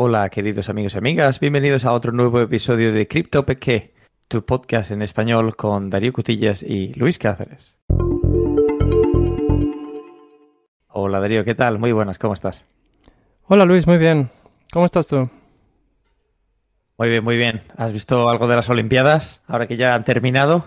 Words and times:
Hola, 0.00 0.28
queridos 0.28 0.68
amigos 0.68 0.94
y 0.94 0.98
amigas. 0.98 1.40
Bienvenidos 1.40 1.84
a 1.84 1.92
otro 1.92 2.12
nuevo 2.12 2.38
episodio 2.38 2.92
de 2.92 3.08
Crypto 3.08 3.44
Peque, 3.44 3.94
tu 4.28 4.44
podcast 4.44 4.92
en 4.92 5.02
español 5.02 5.56
con 5.56 5.90
Darío 5.90 6.12
Cutillas 6.12 6.62
y 6.62 6.94
Luis 6.94 7.18
Cáceres. 7.18 7.76
Hola, 10.86 11.18
Darío, 11.18 11.44
¿qué 11.44 11.56
tal? 11.56 11.80
Muy 11.80 11.90
buenas, 11.90 12.16
¿cómo 12.16 12.32
estás? 12.32 12.64
Hola, 13.48 13.64
Luis, 13.64 13.88
muy 13.88 13.98
bien. 13.98 14.30
¿Cómo 14.72 14.84
estás 14.84 15.08
tú? 15.08 15.28
Muy 16.96 17.08
bien, 17.08 17.24
muy 17.24 17.36
bien. 17.36 17.62
¿Has 17.76 17.92
visto 17.92 18.28
algo 18.28 18.46
de 18.46 18.54
las 18.54 18.70
Olimpiadas 18.70 19.42
ahora 19.48 19.66
que 19.66 19.74
ya 19.74 19.96
han 19.96 20.04
terminado? 20.04 20.64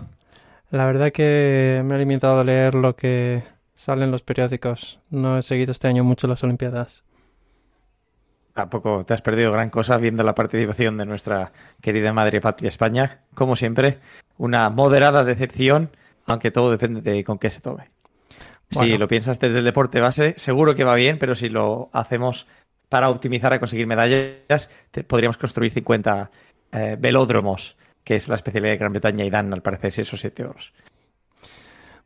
La 0.72 0.86
verdad 0.86 1.14
que 1.14 1.82
me 1.86 1.96
he 1.96 2.00
limitado 2.00 2.42
a 2.42 2.44
leer 2.44 2.76
lo 2.76 2.98
que 2.98 3.44
sale 3.76 4.04
en 4.04 4.12
los 4.12 4.24
periódicos. 4.24 5.00
No 5.10 5.38
he 5.38 5.42
seguido 5.42 5.72
este 5.72 5.88
año 5.88 6.04
mucho 6.04 6.28
las 6.28 6.44
Olimpiadas. 6.44 7.06
Tampoco 8.54 9.06
te 9.06 9.14
has 9.14 9.22
perdido 9.22 9.52
gran 9.52 9.70
cosa 9.70 9.98
viendo 9.98 10.24
la 10.24 10.36
participación 10.36 10.98
de 10.98 11.06
nuestra 11.06 11.52
querida 11.82 12.12
madre 12.12 12.42
patria 12.42 12.68
España. 12.68 13.20
Como 13.34 13.56
siempre, 13.56 14.00
una 14.38 14.70
moderada 14.70 15.24
decepción, 15.24 15.90
aunque 16.26 16.52
todo 16.52 16.72
depende 16.72 17.02
de 17.02 17.24
con 17.24 17.38
qué 17.38 17.50
se 17.50 17.62
tome. 17.62 17.90
Si 18.70 18.98
lo 18.98 19.08
piensas 19.08 19.38
desde 19.38 19.60
el 19.60 19.66
deporte 19.66 20.00
base, 20.00 20.34
seguro 20.38 20.76
que 20.76 20.86
va 20.86 20.96
bien, 20.96 21.18
pero 21.18 21.36
si 21.36 21.50
lo 21.50 21.90
hacemos 21.92 22.48
para 22.88 23.10
optimizar 23.10 23.54
a 23.54 23.60
conseguir 23.60 23.86
medallas, 23.86 24.70
podríamos 25.08 25.38
construir 25.38 25.72
50 25.72 26.32
eh, 26.72 26.98
velódromos, 26.98 27.76
que 28.04 28.16
es 28.16 28.30
la 28.30 28.36
especialidad 28.36 28.72
de 28.72 28.78
Gran 28.78 28.94
Bretaña 28.94 29.26
y 29.26 29.30
dan, 29.30 29.54
al 29.54 29.62
parecer, 29.62 29.92
6 29.92 30.14
o 30.14 30.18
7 30.18 30.44
euros. 30.44 30.74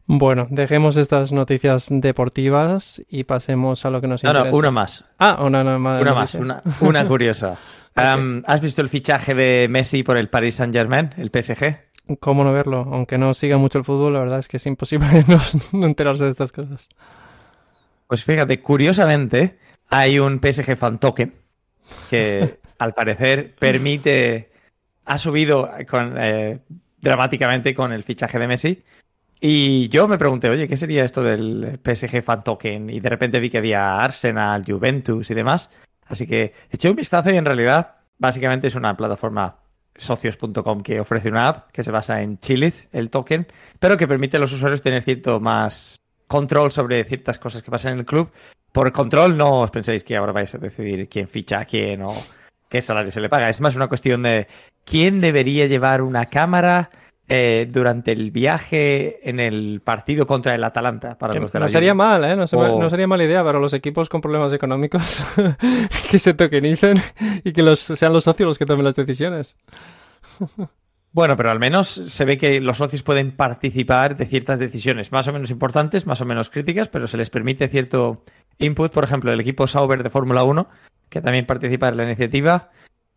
Bueno, 0.07 0.47
dejemos 0.51 0.97
estas 0.97 1.31
noticias 1.31 1.87
deportivas 1.89 3.03
y 3.09 3.23
pasemos 3.23 3.85
a 3.85 3.89
lo 3.89 4.01
que 4.01 4.07
nos 4.07 4.23
interesa. 4.23 4.45
No, 4.45 4.51
no, 4.51 4.57
una 4.57 4.71
más. 4.71 5.03
Ah, 5.17 5.43
una, 5.43 5.63
más. 5.79 6.01
Una 6.01 6.13
más, 6.13 6.35
una, 6.81 7.07
curiosa. 7.07 7.57
¿Has 7.95 8.61
visto 8.61 8.81
el 8.81 8.89
fichaje 8.89 9.33
de 9.33 9.67
Messi 9.67 10.03
por 10.03 10.17
el 10.17 10.29
Paris 10.29 10.55
Saint-Germain, 10.55 11.09
el 11.17 11.31
PSG? 11.31 12.19
¿Cómo 12.19 12.43
no 12.43 12.53
verlo? 12.53 12.87
Aunque 12.91 13.17
no 13.17 13.33
siga 13.33 13.57
mucho 13.57 13.79
el 13.79 13.83
fútbol, 13.83 14.13
la 14.13 14.19
verdad 14.19 14.39
es 14.39 14.47
que 14.47 14.57
es 14.57 14.65
imposible 14.67 15.07
no, 15.73 15.85
enterarse 15.87 16.25
de 16.25 16.31
estas 16.31 16.51
cosas. 16.51 16.87
Pues 18.07 18.23
fíjate, 18.23 18.61
curiosamente, 18.61 19.57
hay 19.89 20.19
un 20.19 20.39
PSG 20.39 20.77
fan 20.77 20.99
token 20.99 21.33
que 22.11 22.59
al 22.77 22.93
parecer 22.93 23.55
permite. 23.55 24.51
Ha 25.07 25.17
subido 25.19 25.69
con, 25.87 26.15
eh, 26.17 26.59
dramáticamente 26.99 27.73
con 27.73 27.91
el 27.91 28.03
fichaje 28.03 28.39
de 28.39 28.47
Messi 28.47 28.83
y 29.39 29.89
yo 29.89 30.07
me 30.07 30.17
pregunté, 30.17 30.49
oye, 30.49 30.67
¿qué 30.67 30.77
sería 30.77 31.03
esto 31.03 31.21
del 31.21 31.79
PSG 31.83 32.21
Fan 32.21 32.43
Token? 32.43 32.89
Y 32.89 32.99
de 32.99 33.09
repente 33.09 33.39
vi 33.39 33.49
que 33.49 33.57
había 33.57 33.99
Arsenal, 33.99 34.63
Juventus 34.65 35.29
y 35.29 35.33
demás. 35.33 35.69
Así 36.07 36.25
que 36.27 36.53
eché 36.69 36.89
un 36.89 36.95
vistazo 36.95 37.31
y 37.31 37.37
en 37.37 37.45
realidad 37.45 37.95
básicamente 38.17 38.67
es 38.67 38.75
una 38.75 38.95
plataforma 38.95 39.57
socios.com 39.95 40.81
que 40.81 40.99
ofrece 40.99 41.29
una 41.29 41.47
app 41.47 41.71
que 41.71 41.83
se 41.83 41.91
basa 41.91 42.21
en 42.21 42.37
Chilis, 42.39 42.89
el 42.91 43.09
token, 43.09 43.47
pero 43.79 43.97
que 43.97 44.07
permite 44.07 44.37
a 44.37 44.39
los 44.39 44.53
usuarios 44.53 44.81
tener 44.81 45.01
cierto 45.01 45.39
más 45.39 45.97
control 46.27 46.71
sobre 46.71 47.03
ciertas 47.05 47.39
cosas 47.39 47.63
que 47.63 47.71
pasan 47.71 47.93
en 47.93 47.99
el 47.99 48.05
club. 48.05 48.31
Por 48.71 48.91
control 48.91 49.37
no 49.37 49.61
os 49.61 49.71
penséis 49.71 50.03
que 50.03 50.17
ahora 50.17 50.33
vais 50.33 50.53
a 50.53 50.57
decidir 50.57 51.07
quién 51.07 51.27
ficha 51.27 51.59
a 51.59 51.65
quién 51.65 52.01
o 52.01 52.13
qué 52.69 52.81
salario 52.81 53.11
se 53.11 53.21
le 53.21 53.29
paga. 53.29 53.49
Es 53.49 53.61
más 53.61 53.75
una 53.75 53.87
cuestión 53.87 54.23
de 54.23 54.47
quién 54.83 55.21
debería 55.21 55.65
llevar 55.67 56.01
una 56.01 56.25
cámara 56.25 56.89
eh, 57.27 57.67
durante 57.71 58.11
el 58.11 58.29
viaje 58.29 59.27
en 59.27 59.39
el 59.39 59.81
partido 59.83 60.27
contra 60.27 60.53
el 60.53 60.63
Atalanta. 60.63 61.17
Para 61.17 61.39
los 61.39 61.51
de 61.51 61.59
no 61.59 61.67
sería 61.67 61.95
mal, 61.95 62.23
¿eh? 62.23 62.35
No, 62.35 62.45
sería 62.45 63.07
mala 63.07 63.23
idea 63.23 63.43
para 63.43 63.59
los 63.59 63.73
equipos 63.73 64.09
con 64.09 64.21
problemas 64.21 64.53
económicos 64.53 65.23
que 66.11 66.19
se 66.19 66.35
tokenicen 66.35 66.97
y 67.43 67.51
que 67.51 67.63
los, 67.63 67.79
sean 67.79 68.13
los 68.13 68.25
socios 68.25 68.47
los 68.47 68.57
que 68.59 68.65
tomen 68.67 68.85
las 68.85 68.95
decisiones. 68.95 69.55
Bueno, 71.15 71.37
pero 71.37 71.49
al 71.49 71.59
menos 71.59 71.87
se 71.87 72.25
ve 72.25 72.37
que 72.37 72.59
los 72.59 72.77
socios 72.77 73.01
pueden 73.01 73.31
participar 73.31 74.17
de 74.17 74.25
ciertas 74.25 74.59
decisiones 74.59 75.11
más 75.11 75.27
o 75.27 75.33
menos 75.33 75.49
importantes, 75.49 76.05
más 76.05 76.19
o 76.21 76.25
menos 76.25 76.49
críticas, 76.49 76.89
pero 76.89 77.07
se 77.07 77.15
les 77.17 77.29
permite 77.29 77.69
cierto 77.69 78.23
input. 78.59 78.91
Por 78.91 79.05
ejemplo, 79.05 79.31
el 79.31 79.39
equipo 79.39 79.65
Sauber 79.65 80.03
de 80.03 80.09
Fórmula 80.09 80.43
1, 80.43 80.67
que 81.09 81.21
también 81.21 81.45
participa 81.45 81.87
en 81.87 81.97
la 81.97 82.03
iniciativa, 82.03 82.69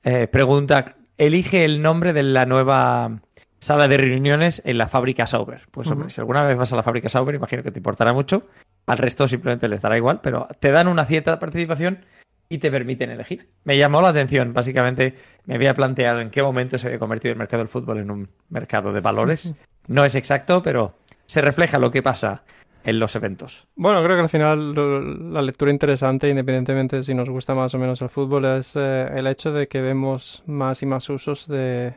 eh, 0.04 0.28
pregunta, 0.28 0.94
elige 1.18 1.64
el 1.64 1.82
nombre 1.82 2.12
de 2.12 2.22
la 2.22 2.46
nueva 2.46 3.20
sala 3.60 3.88
de 3.88 3.96
reuniones 3.96 4.62
en 4.64 4.78
la 4.78 4.88
fábrica 4.88 5.26
Sauber. 5.26 5.62
Pues 5.70 5.88
hombre, 5.88 6.10
si 6.10 6.20
alguna 6.20 6.44
vez 6.44 6.56
vas 6.56 6.72
a 6.72 6.76
la 6.76 6.82
fábrica 6.82 7.08
Sauber, 7.08 7.34
imagino 7.34 7.62
que 7.62 7.70
te 7.70 7.78
importará 7.78 8.12
mucho. 8.12 8.46
Al 8.86 8.98
resto 8.98 9.28
simplemente 9.28 9.68
les 9.68 9.82
dará 9.82 9.96
igual, 9.96 10.20
pero 10.22 10.48
te 10.60 10.70
dan 10.70 10.88
una 10.88 11.04
cierta 11.04 11.38
participación 11.38 12.04
y 12.48 12.58
te 12.58 12.70
permiten 12.70 13.10
elegir. 13.10 13.50
Me 13.64 13.76
llamó 13.76 14.00
la 14.00 14.08
atención, 14.08 14.54
básicamente 14.54 15.14
me 15.44 15.56
había 15.56 15.74
planteado 15.74 16.20
en 16.20 16.30
qué 16.30 16.42
momento 16.42 16.78
se 16.78 16.86
había 16.86 16.98
convertido 16.98 17.32
el 17.32 17.38
mercado 17.38 17.62
del 17.62 17.68
fútbol 17.68 17.98
en 17.98 18.10
un 18.10 18.28
mercado 18.48 18.92
de 18.92 19.00
valores. 19.00 19.54
No 19.86 20.04
es 20.04 20.14
exacto, 20.14 20.62
pero 20.62 20.94
se 21.26 21.42
refleja 21.42 21.78
lo 21.78 21.90
que 21.90 22.02
pasa 22.02 22.44
en 22.84 22.98
los 22.98 23.14
eventos. 23.16 23.66
Bueno, 23.76 24.02
creo 24.02 24.16
que 24.16 24.22
al 24.22 24.28
final 24.30 25.32
la 25.32 25.42
lectura 25.42 25.70
interesante, 25.70 26.28
independientemente 26.28 27.02
si 27.02 27.12
nos 27.12 27.28
gusta 27.28 27.54
más 27.54 27.74
o 27.74 27.78
menos 27.78 28.00
el 28.00 28.08
fútbol, 28.08 28.46
es 28.46 28.76
eh, 28.76 29.08
el 29.14 29.26
hecho 29.26 29.52
de 29.52 29.68
que 29.68 29.82
vemos 29.82 30.42
más 30.46 30.82
y 30.82 30.86
más 30.86 31.10
usos 31.10 31.48
de, 31.48 31.94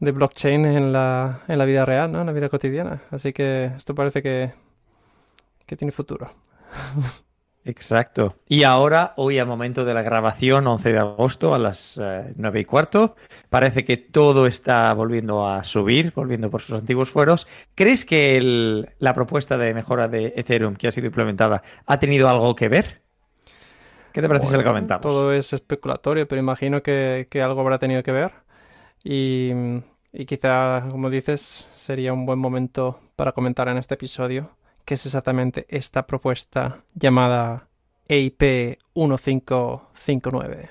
de 0.00 0.12
blockchain 0.12 0.64
en 0.64 0.92
la, 0.92 1.42
en 1.48 1.58
la 1.58 1.64
vida 1.64 1.84
real, 1.84 2.12
¿no? 2.12 2.20
en 2.20 2.26
la 2.26 2.32
vida 2.32 2.48
cotidiana. 2.48 3.02
Así 3.10 3.32
que 3.32 3.72
esto 3.76 3.94
parece 3.94 4.22
que, 4.22 4.52
que 5.66 5.76
tiene 5.76 5.92
futuro. 5.92 6.26
Exacto. 7.66 8.36
Y 8.46 8.64
ahora, 8.64 9.14
hoy 9.16 9.38
al 9.38 9.46
momento 9.46 9.86
de 9.86 9.94
la 9.94 10.02
grabación, 10.02 10.66
11 10.66 10.92
de 10.92 10.98
agosto 10.98 11.54
a 11.54 11.58
las 11.58 11.98
9 11.98 12.58
eh, 12.58 12.62
y 12.62 12.64
cuarto, 12.66 13.16
parece 13.48 13.84
que 13.84 13.96
todo 13.96 14.46
está 14.46 14.92
volviendo 14.92 15.48
a 15.48 15.64
subir, 15.64 16.12
volviendo 16.14 16.50
por 16.50 16.60
sus 16.60 16.78
antiguos 16.78 17.10
fueros. 17.10 17.46
¿Crees 17.74 18.04
que 18.04 18.84
la 18.98 19.14
propuesta 19.14 19.56
de 19.56 19.72
mejora 19.72 20.08
de 20.08 20.34
Ethereum 20.36 20.74
que 20.74 20.88
ha 20.88 20.90
sido 20.90 21.06
implementada 21.06 21.62
ha 21.86 21.98
tenido 21.98 22.28
algo 22.28 22.54
que 22.54 22.68
ver? 22.68 23.00
¿Qué 24.12 24.20
te 24.20 24.28
parece 24.28 24.46
si 24.46 24.56
le 24.56 24.62
comentamos? 24.62 25.02
Todo 25.02 25.32
es 25.32 25.52
especulatorio, 25.54 26.28
pero 26.28 26.38
imagino 26.38 26.82
que, 26.82 27.26
que 27.30 27.40
algo 27.42 27.62
habrá 27.62 27.78
tenido 27.78 28.02
que 28.02 28.12
ver. 28.12 28.43
Y 29.04 29.52
y 30.16 30.26
quizá, 30.26 30.86
como 30.90 31.10
dices, 31.10 31.40
sería 31.74 32.12
un 32.12 32.24
buen 32.24 32.38
momento 32.38 33.00
para 33.16 33.32
comentar 33.32 33.66
en 33.66 33.78
este 33.78 33.94
episodio 33.94 34.50
qué 34.84 34.94
es 34.94 35.04
exactamente 35.06 35.66
esta 35.68 36.06
propuesta 36.06 36.84
llamada 36.94 37.66
EIP 38.06 38.78
1559. 38.94 40.70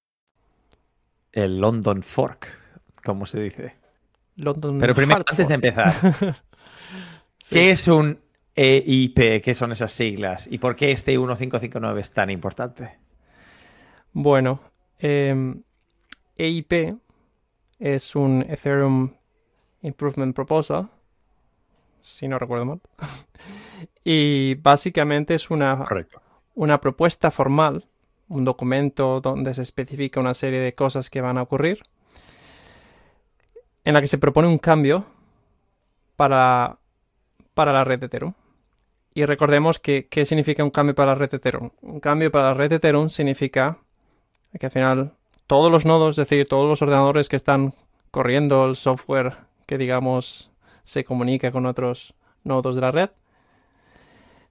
El 1.31 1.59
London 1.59 2.03
Fork, 2.03 2.47
como 3.03 3.25
se 3.25 3.41
dice. 3.41 3.75
London 4.35 4.79
Pero 4.79 4.95
primero, 4.95 5.23
antes 5.27 5.47
de 5.47 5.53
empezar, 5.53 5.93
¿qué 7.49 7.71
es 7.71 7.87
un 7.87 8.19
EIP? 8.55 9.41
¿Qué 9.41 9.53
son 9.53 9.71
esas 9.71 9.91
siglas? 9.91 10.47
¿Y 10.51 10.57
por 10.57 10.75
qué 10.75 10.91
este 10.91 11.11
1559 11.11 12.01
es 12.01 12.11
tan 12.11 12.29
importante? 12.29 12.97
Bueno, 14.13 14.59
EIP 14.99 16.73
em, 16.73 16.99
es 17.79 18.15
un 18.15 18.45
Ethereum 18.47 19.13
Improvement 19.81 20.35
Proposal, 20.35 20.89
si 22.01 22.27
no 22.27 22.37
recuerdo 22.39 22.65
mal. 22.65 22.81
y 24.03 24.55
básicamente 24.55 25.35
es 25.35 25.49
una, 25.49 25.85
una 26.55 26.81
propuesta 26.81 27.31
formal 27.31 27.85
un 28.31 28.45
documento 28.45 29.19
donde 29.19 29.53
se 29.53 29.61
especifica 29.61 30.19
una 30.19 30.33
serie 30.33 30.59
de 30.59 30.73
cosas 30.73 31.09
que 31.09 31.19
van 31.19 31.37
a 31.37 31.41
ocurrir, 31.41 31.83
en 33.83 33.93
la 33.93 33.99
que 33.99 34.07
se 34.07 34.17
propone 34.17 34.47
un 34.47 34.57
cambio 34.57 35.05
para, 36.15 36.77
para 37.53 37.73
la 37.73 37.83
red 37.83 37.99
de 37.99 38.05
Ethereum. 38.05 38.33
Y 39.13 39.25
recordemos 39.25 39.79
que, 39.79 40.07
qué 40.07 40.23
significa 40.23 40.63
un 40.63 40.69
cambio 40.69 40.95
para 40.95 41.11
la 41.11 41.15
red 41.15 41.29
de 41.29 41.37
Ethereum. 41.37 41.71
Un 41.81 41.99
cambio 41.99 42.31
para 42.31 42.45
la 42.45 42.53
red 42.53 42.69
de 42.69 42.77
Ethereum 42.77 43.09
significa 43.09 43.77
que 44.57 44.65
al 44.65 44.71
final 44.71 45.11
todos 45.45 45.69
los 45.69 45.85
nodos, 45.85 46.17
es 46.17 46.27
decir, 46.27 46.47
todos 46.47 46.69
los 46.69 46.81
ordenadores 46.81 47.27
que 47.27 47.35
están 47.35 47.73
corriendo 48.11 48.65
el 48.65 48.75
software 48.75 49.35
que 49.65 49.77
digamos 49.77 50.51
se 50.83 51.03
comunica 51.03 51.51
con 51.51 51.65
otros 51.65 52.13
nodos 52.45 52.75
de 52.75 52.81
la 52.81 52.91
red, 52.91 53.09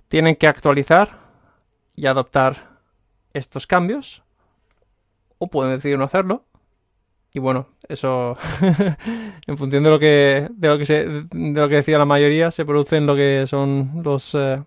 tienen 0.08 0.36
que 0.36 0.46
actualizar 0.46 1.18
y 1.96 2.06
adoptar 2.06 2.69
estos 3.32 3.66
cambios 3.66 4.22
o 5.38 5.48
pueden 5.48 5.74
decidir 5.74 5.98
no 5.98 6.04
hacerlo. 6.04 6.44
Y 7.32 7.38
bueno, 7.38 7.68
eso 7.88 8.36
en 9.46 9.58
función 9.58 9.84
de 9.84 9.90
lo 9.90 9.98
que 9.98 10.48
de 10.50 10.68
lo 10.68 10.78
que 10.78 10.84
se, 10.84 11.06
de 11.06 11.60
lo 11.60 11.68
que 11.68 11.76
decía 11.76 11.98
la 11.98 12.04
mayoría 12.04 12.50
se 12.50 12.64
producen 12.64 13.06
lo 13.06 13.14
que 13.14 13.46
son 13.46 14.02
los 14.02 14.34
eh, 14.34 14.62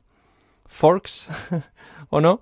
forks 0.65 1.29
o 2.09 2.21
no. 2.21 2.41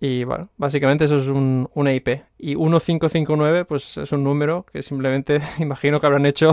Y 0.00 0.24
bueno, 0.24 0.50
básicamente 0.58 1.06
eso 1.06 1.16
es 1.16 1.28
un, 1.28 1.68
una 1.74 1.94
IP. 1.94 2.08
Y 2.38 2.56
1559, 2.56 3.64
pues 3.64 3.96
es 3.96 4.12
un 4.12 4.22
número 4.22 4.66
que 4.70 4.82
simplemente 4.82 5.40
imagino 5.58 5.98
que 5.98 6.06
habrán 6.06 6.26
hecho 6.26 6.52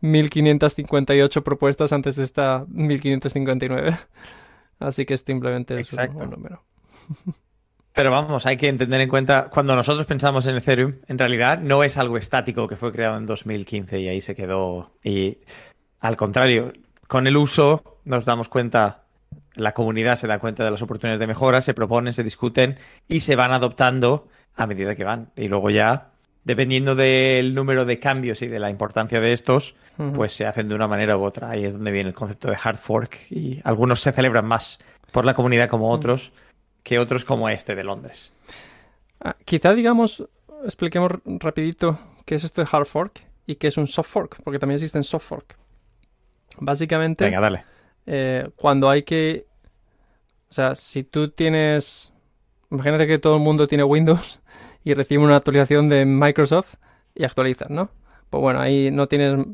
1558 0.00 1.42
propuestas 1.42 1.92
antes 1.92 2.16
de 2.16 2.24
esta 2.24 2.64
1559. 2.68 3.96
Así 4.78 5.04
que 5.04 5.16
simplemente 5.16 5.78
es 5.80 5.92
un, 5.92 6.22
un 6.22 6.30
número. 6.30 6.62
Pero 7.94 8.10
vamos, 8.10 8.46
hay 8.46 8.56
que 8.56 8.68
entender 8.68 9.00
en 9.02 9.08
cuenta, 9.08 9.48
cuando 9.50 9.76
nosotros 9.76 10.06
pensamos 10.06 10.46
en 10.46 10.56
Ethereum, 10.56 10.94
en 11.08 11.18
realidad 11.18 11.58
no 11.60 11.84
es 11.84 11.98
algo 11.98 12.16
estático 12.16 12.66
que 12.66 12.76
fue 12.76 12.90
creado 12.90 13.18
en 13.18 13.26
2015 13.26 14.00
y 14.00 14.08
ahí 14.08 14.20
se 14.22 14.34
quedó. 14.34 14.92
Y 15.04 15.38
al 16.00 16.16
contrario, 16.16 16.72
con 17.06 17.26
el 17.26 17.36
uso 17.36 17.98
nos 18.04 18.24
damos 18.24 18.48
cuenta, 18.48 19.04
la 19.54 19.72
comunidad 19.72 20.16
se 20.16 20.26
da 20.26 20.38
cuenta 20.38 20.64
de 20.64 20.70
las 20.70 20.80
oportunidades 20.80 21.20
de 21.20 21.26
mejora, 21.26 21.60
se 21.60 21.74
proponen, 21.74 22.14
se 22.14 22.22
discuten 22.22 22.78
y 23.08 23.20
se 23.20 23.36
van 23.36 23.52
adoptando 23.52 24.28
a 24.56 24.66
medida 24.66 24.94
que 24.94 25.04
van. 25.04 25.30
Y 25.36 25.48
luego 25.48 25.68
ya, 25.68 26.12
dependiendo 26.44 26.94
del 26.94 27.54
número 27.54 27.84
de 27.84 27.98
cambios 27.98 28.40
y 28.40 28.48
de 28.48 28.58
la 28.58 28.70
importancia 28.70 29.20
de 29.20 29.34
estos, 29.34 29.74
uh 29.98 30.04
-huh. 30.04 30.12
pues 30.12 30.32
se 30.32 30.46
hacen 30.46 30.66
de 30.66 30.74
una 30.74 30.88
manera 30.88 31.18
u 31.18 31.24
otra. 31.24 31.50
Ahí 31.50 31.66
es 31.66 31.74
donde 31.74 31.90
viene 31.90 32.08
el 32.08 32.14
concepto 32.14 32.48
de 32.48 32.56
hard 32.62 32.78
fork 32.78 33.30
y 33.30 33.60
algunos 33.64 34.00
se 34.00 34.12
celebran 34.12 34.46
más 34.46 34.78
por 35.12 35.26
la 35.26 35.34
comunidad 35.34 35.68
como 35.68 35.90
otros. 35.90 36.28
Uh 36.28 36.30
-huh 36.30 36.41
que 36.82 36.98
otros 36.98 37.24
como 37.24 37.48
este 37.48 37.74
de 37.74 37.84
Londres. 37.84 38.32
Ah, 39.20 39.36
quizá, 39.44 39.74
digamos, 39.74 40.28
expliquemos 40.64 41.12
rapidito 41.24 41.98
qué 42.24 42.34
es 42.34 42.44
esto 42.44 42.62
de 42.62 42.68
hard 42.70 42.86
fork 42.86 43.20
y 43.46 43.56
qué 43.56 43.68
es 43.68 43.76
un 43.76 43.86
soft 43.86 44.08
fork, 44.08 44.42
porque 44.42 44.58
también 44.58 44.76
existen 44.76 45.02
soft 45.02 45.26
fork. 45.26 45.56
Básicamente, 46.58 47.24
Venga, 47.24 47.40
dale. 47.40 47.64
Eh, 48.06 48.48
cuando 48.56 48.90
hay 48.90 49.02
que... 49.02 49.46
O 50.50 50.52
sea, 50.52 50.74
si 50.74 51.02
tú 51.04 51.30
tienes... 51.30 52.12
Imagínate 52.70 53.06
que 53.06 53.18
todo 53.18 53.36
el 53.36 53.42
mundo 53.42 53.66
tiene 53.66 53.84
Windows 53.84 54.40
y 54.84 54.94
recibe 54.94 55.24
una 55.24 55.36
actualización 55.36 55.88
de 55.88 56.04
Microsoft 56.04 56.74
y 57.14 57.24
actualizas, 57.24 57.70
¿no? 57.70 57.90
Pues 58.30 58.40
bueno, 58.40 58.60
ahí 58.60 58.90
no 58.90 59.08
tienes 59.08 59.46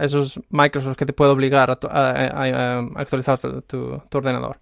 esos 0.00 0.38
Microsoft 0.50 0.96
que 0.96 1.06
te 1.06 1.14
puede 1.14 1.30
obligar 1.30 1.70
a, 1.70 1.78
a, 1.90 2.10
a, 2.10 2.78
a 2.78 2.78
actualizar 2.96 3.38
tu, 3.38 3.62
tu, 3.62 4.02
tu 4.08 4.18
ordenador. 4.18 4.58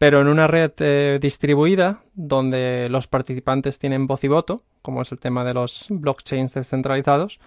Pero 0.00 0.22
en 0.22 0.28
una 0.28 0.46
red 0.46 0.72
eh, 0.78 1.18
distribuida, 1.20 2.00
donde 2.14 2.88
los 2.88 3.06
participantes 3.06 3.78
tienen 3.78 4.06
voz 4.06 4.24
y 4.24 4.28
voto, 4.28 4.62
como 4.80 5.02
es 5.02 5.12
el 5.12 5.20
tema 5.20 5.44
de 5.44 5.52
los 5.52 5.88
blockchains 5.90 6.54
descentralizados, 6.54 7.38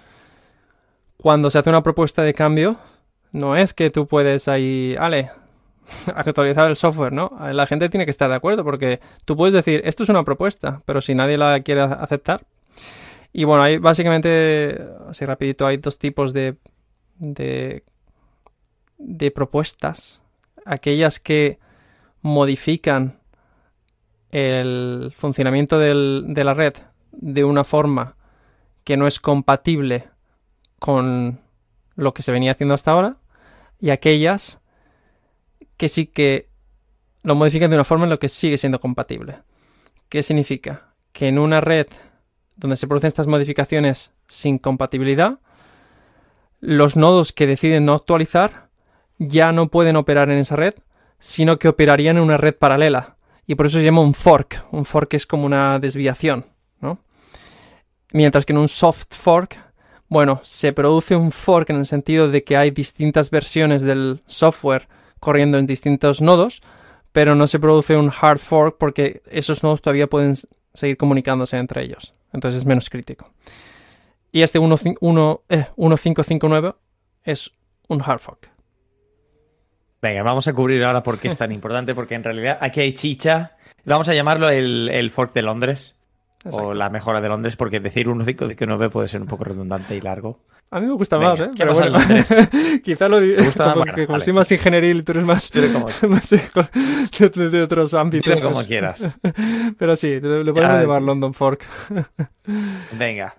cuando 1.18 1.50
se 1.50 1.58
hace 1.58 1.72
una 1.72 1.82
propuesta 1.82 2.22
de 2.22 2.36
cambio, 2.36 2.78
no 3.32 3.58
es 3.58 3.74
que 3.74 3.90
tú 3.90 4.06
puedes 4.06 4.48
ahí, 4.48 4.96
ale, 5.00 5.32
actualizar 6.16 6.70
el 6.70 6.76
software, 6.76 7.12
¿no? 7.12 7.36
La 7.54 7.66
gente 7.66 7.90
tiene 7.90 8.06
que 8.06 8.12
estar 8.12 8.30
de 8.30 8.36
acuerdo, 8.36 8.64
porque 8.64 9.00
tú 9.26 9.36
puedes 9.36 9.56
decir, 9.56 9.82
esto 9.84 10.04
es 10.04 10.10
una 10.10 10.24
propuesta, 10.24 10.84
pero 10.86 11.02
si 11.02 11.16
nadie 11.16 11.40
la 11.40 11.60
quiere 11.62 11.82
aceptar. 11.82 12.46
Y 13.32 13.46
bueno, 13.46 13.64
hay 13.64 13.80
básicamente, 13.80 14.80
así 15.10 15.26
rapidito, 15.26 15.66
hay 15.66 15.78
dos 15.78 15.98
tipos 15.98 16.34
de, 16.34 16.58
de, 17.18 17.84
de 19.00 19.32
propuestas. 19.32 20.22
Aquellas 20.66 21.20
que 21.20 21.63
modifican 22.24 23.20
el 24.32 25.14
funcionamiento 25.16 25.78
de 25.78 26.44
la 26.44 26.54
red 26.56 26.74
de 27.12 27.44
una 27.44 27.64
forma 27.64 28.16
que 28.84 28.98
no 28.98 29.06
es 29.06 29.20
compatible 29.20 30.08
con 30.80 31.40
lo 31.96 32.14
que 32.16 32.24
se 32.24 32.32
venía 32.32 32.54
haciendo 32.54 32.74
hasta 32.74 32.92
ahora 32.92 33.18
y 33.80 33.92
aquellas 33.92 34.60
que 35.78 35.88
sí 35.88 36.08
que 36.08 36.50
lo 37.22 37.36
modifican 37.36 37.70
de 37.70 37.76
una 37.76 37.84
forma 37.84 38.06
en 38.06 38.10
lo 38.10 38.20
que 38.20 38.30
sigue 38.30 38.58
siendo 38.58 38.80
compatible. 38.80 39.40
¿Qué 40.10 40.24
significa? 40.24 40.94
Que 41.12 41.28
en 41.28 41.38
una 41.38 41.62
red 41.62 41.88
donde 42.56 42.78
se 42.78 42.88
producen 42.88 43.08
estas 43.10 43.28
modificaciones 43.28 44.12
sin 44.28 44.58
compatibilidad, 44.58 45.40
los 46.60 46.96
nodos 46.96 47.34
que 47.34 47.48
deciden 47.48 47.86
no 47.86 47.94
actualizar 47.94 48.70
ya 49.20 49.52
no 49.52 49.68
pueden 49.68 49.96
operar 49.96 50.30
en 50.30 50.40
esa 50.40 50.56
red 50.56 50.74
sino 51.24 51.56
que 51.56 51.70
operarían 51.70 52.18
en 52.18 52.24
una 52.24 52.36
red 52.36 52.54
paralela. 52.54 53.16
Y 53.48 53.56
por 53.56 53.68
eso 53.68 53.80
se 53.80 53.86
llama 53.86 54.02
un 54.02 54.14
fork. 54.14 54.66
Un 54.72 54.84
fork 54.84 55.14
es 55.14 55.26
como 55.26 55.46
una 55.46 55.80
desviación, 55.80 56.46
¿no? 56.82 57.00
Mientras 58.12 58.46
que 58.46 58.52
en 58.52 58.60
un 58.60 58.68
soft 58.68 59.06
fork, 59.10 59.58
bueno, 60.10 60.42
se 60.44 60.74
produce 60.74 61.16
un 61.16 61.32
fork 61.32 61.70
en 61.70 61.78
el 61.78 61.86
sentido 61.86 62.30
de 62.30 62.44
que 62.44 62.58
hay 62.58 62.72
distintas 62.72 63.32
versiones 63.32 63.84
del 63.84 64.22
software 64.26 64.90
corriendo 65.22 65.58
en 65.58 65.66
distintos 65.66 66.22
nodos, 66.22 66.62
pero 67.14 67.36
no 67.36 67.48
se 67.48 67.58
produce 67.58 67.96
un 67.96 68.12
hard 68.12 68.40
fork 68.40 68.76
porque 68.78 69.22
esos 69.32 69.64
nodos 69.64 69.82
todavía 69.82 70.08
pueden 70.08 70.34
seguir 70.74 70.98
comunicándose 70.98 71.56
entre 71.56 71.84
ellos. 71.84 72.14
Entonces 72.34 72.60
es 72.60 72.66
menos 72.66 72.90
crítico. 72.90 73.32
Y 74.34 74.42
este 74.42 74.60
1559 74.60 76.68
eh, 76.68 76.74
es 77.24 77.50
un 77.88 78.02
hard 78.02 78.20
fork. 78.20 78.53
Venga, 80.04 80.22
vamos 80.22 80.46
a 80.50 80.54
cubrir 80.54 80.84
ahora 80.84 81.02
por 81.02 81.18
qué 81.18 81.30
es 81.30 81.38
tan 81.38 81.52
importante, 81.54 81.96
porque 81.96 82.16
en 82.16 82.26
realidad 82.26 82.58
aquí 82.60 82.82
hay 82.82 82.92
chicha. 82.92 83.54
Vamos 83.86 84.10
a 84.10 84.14
llamarlo 84.14 84.50
el, 84.50 84.90
el 84.90 85.12
fork 85.12 85.34
de 85.34 85.42
Londres. 85.42 85.96
Exacto. 86.44 86.68
O 86.68 86.74
la 86.74 86.90
mejora 86.90 87.22
de 87.22 87.30
Londres, 87.30 87.56
porque 87.56 87.80
decir 87.80 88.08
1.5.9 88.08 88.92
puede 88.92 89.08
ser 89.08 89.22
un 89.22 89.28
poco 89.28 89.46
redundante 89.46 89.96
y 89.96 90.02
largo. 90.02 90.42
A 90.72 90.82
mí 90.82 90.88
me 90.88 90.94
gusta 90.94 91.18
Venga, 91.18 91.32
más, 91.32 91.40
¿eh? 91.40 91.50
Pero 91.58 91.74
bueno, 91.74 92.00
quizá 92.84 93.08
lo 93.08 93.22
digo 93.22 93.38
como, 93.56 93.76
bueno, 93.76 93.94
como 93.94 94.08
vale. 94.08 94.26
soy 94.26 94.34
más 94.34 94.52
ingenieril 94.52 94.98
y 94.98 95.04
tú 95.04 95.14
eres 95.14 95.24
más, 95.24 95.50
más 96.10 96.30
de, 96.30 97.50
de, 97.50 97.62
otros 97.64 97.94
ámbitos. 97.94 98.42
como 98.42 98.62
quieras. 98.66 99.18
Pero 99.80 99.96
sí, 99.96 100.16
le 100.16 100.52
podemos 100.52 100.82
llamar 100.82 101.02
London 101.02 101.34
Fork. 101.34 101.66
Venga, 102.92 103.34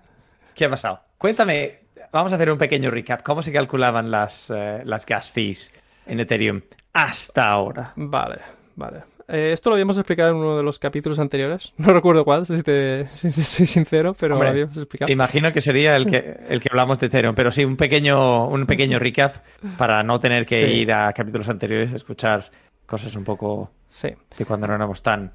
¿qué 0.55 0.65
ha 0.65 0.69
pasado? 0.71 1.01
Cuéntame, 1.19 1.81
vamos 2.11 2.31
a 2.31 2.35
hacer 2.35 2.49
un 2.49 2.57
pequeño 2.57 2.89
recap. 2.89 3.21
¿Cómo 3.21 3.43
se 3.43 3.51
calculaban 3.51 4.09
las, 4.09 4.49
uh, 4.49 4.79
las 4.83 5.05
gas 5.05 5.29
fees? 5.29 5.71
En 6.05 6.19
Ethereum 6.19 6.61
hasta 6.93 7.49
ahora. 7.49 7.93
Vale, 7.95 8.37
vale. 8.75 9.03
Eh, 9.27 9.51
esto 9.53 9.69
lo 9.69 9.75
habíamos 9.75 9.97
explicado 9.97 10.29
en 10.31 10.37
uno 10.37 10.57
de 10.57 10.63
los 10.63 10.77
capítulos 10.77 11.17
anteriores. 11.19 11.73
No 11.77 11.93
recuerdo 11.93 12.23
cuál, 12.23 12.45
si 12.45 12.61
te, 12.61 13.07
si 13.13 13.31
te 13.31 13.43
soy 13.43 13.65
sincero, 13.65 14.15
pero 14.19 14.35
Hombre, 14.35 14.49
lo 14.49 14.51
habíamos 14.51 14.77
explicado. 14.77 15.11
Imagino 15.11 15.51
que 15.51 15.61
sería 15.61 15.95
el 15.95 16.05
que, 16.05 16.37
el 16.49 16.59
que 16.59 16.69
hablamos 16.71 16.99
de 16.99 17.07
Ethereum, 17.07 17.35
pero 17.35 17.51
sí, 17.51 17.65
un 17.65 17.75
pequeño, 17.75 18.47
un 18.47 18.65
pequeño 18.65 18.99
recap 18.99 19.37
para 19.77 20.03
no 20.03 20.19
tener 20.19 20.45
que 20.45 20.59
sí. 20.59 20.65
ir 20.65 20.93
a 20.93 21.11
capítulos 21.13 21.49
anteriores 21.49 21.91
a 21.93 21.95
escuchar 21.95 22.51
cosas 22.85 23.15
un 23.15 23.23
poco 23.23 23.71
sí. 23.87 24.09
de 24.37 24.45
cuando 24.45 24.67
no 24.67 24.75
éramos 24.75 25.01
tan 25.01 25.33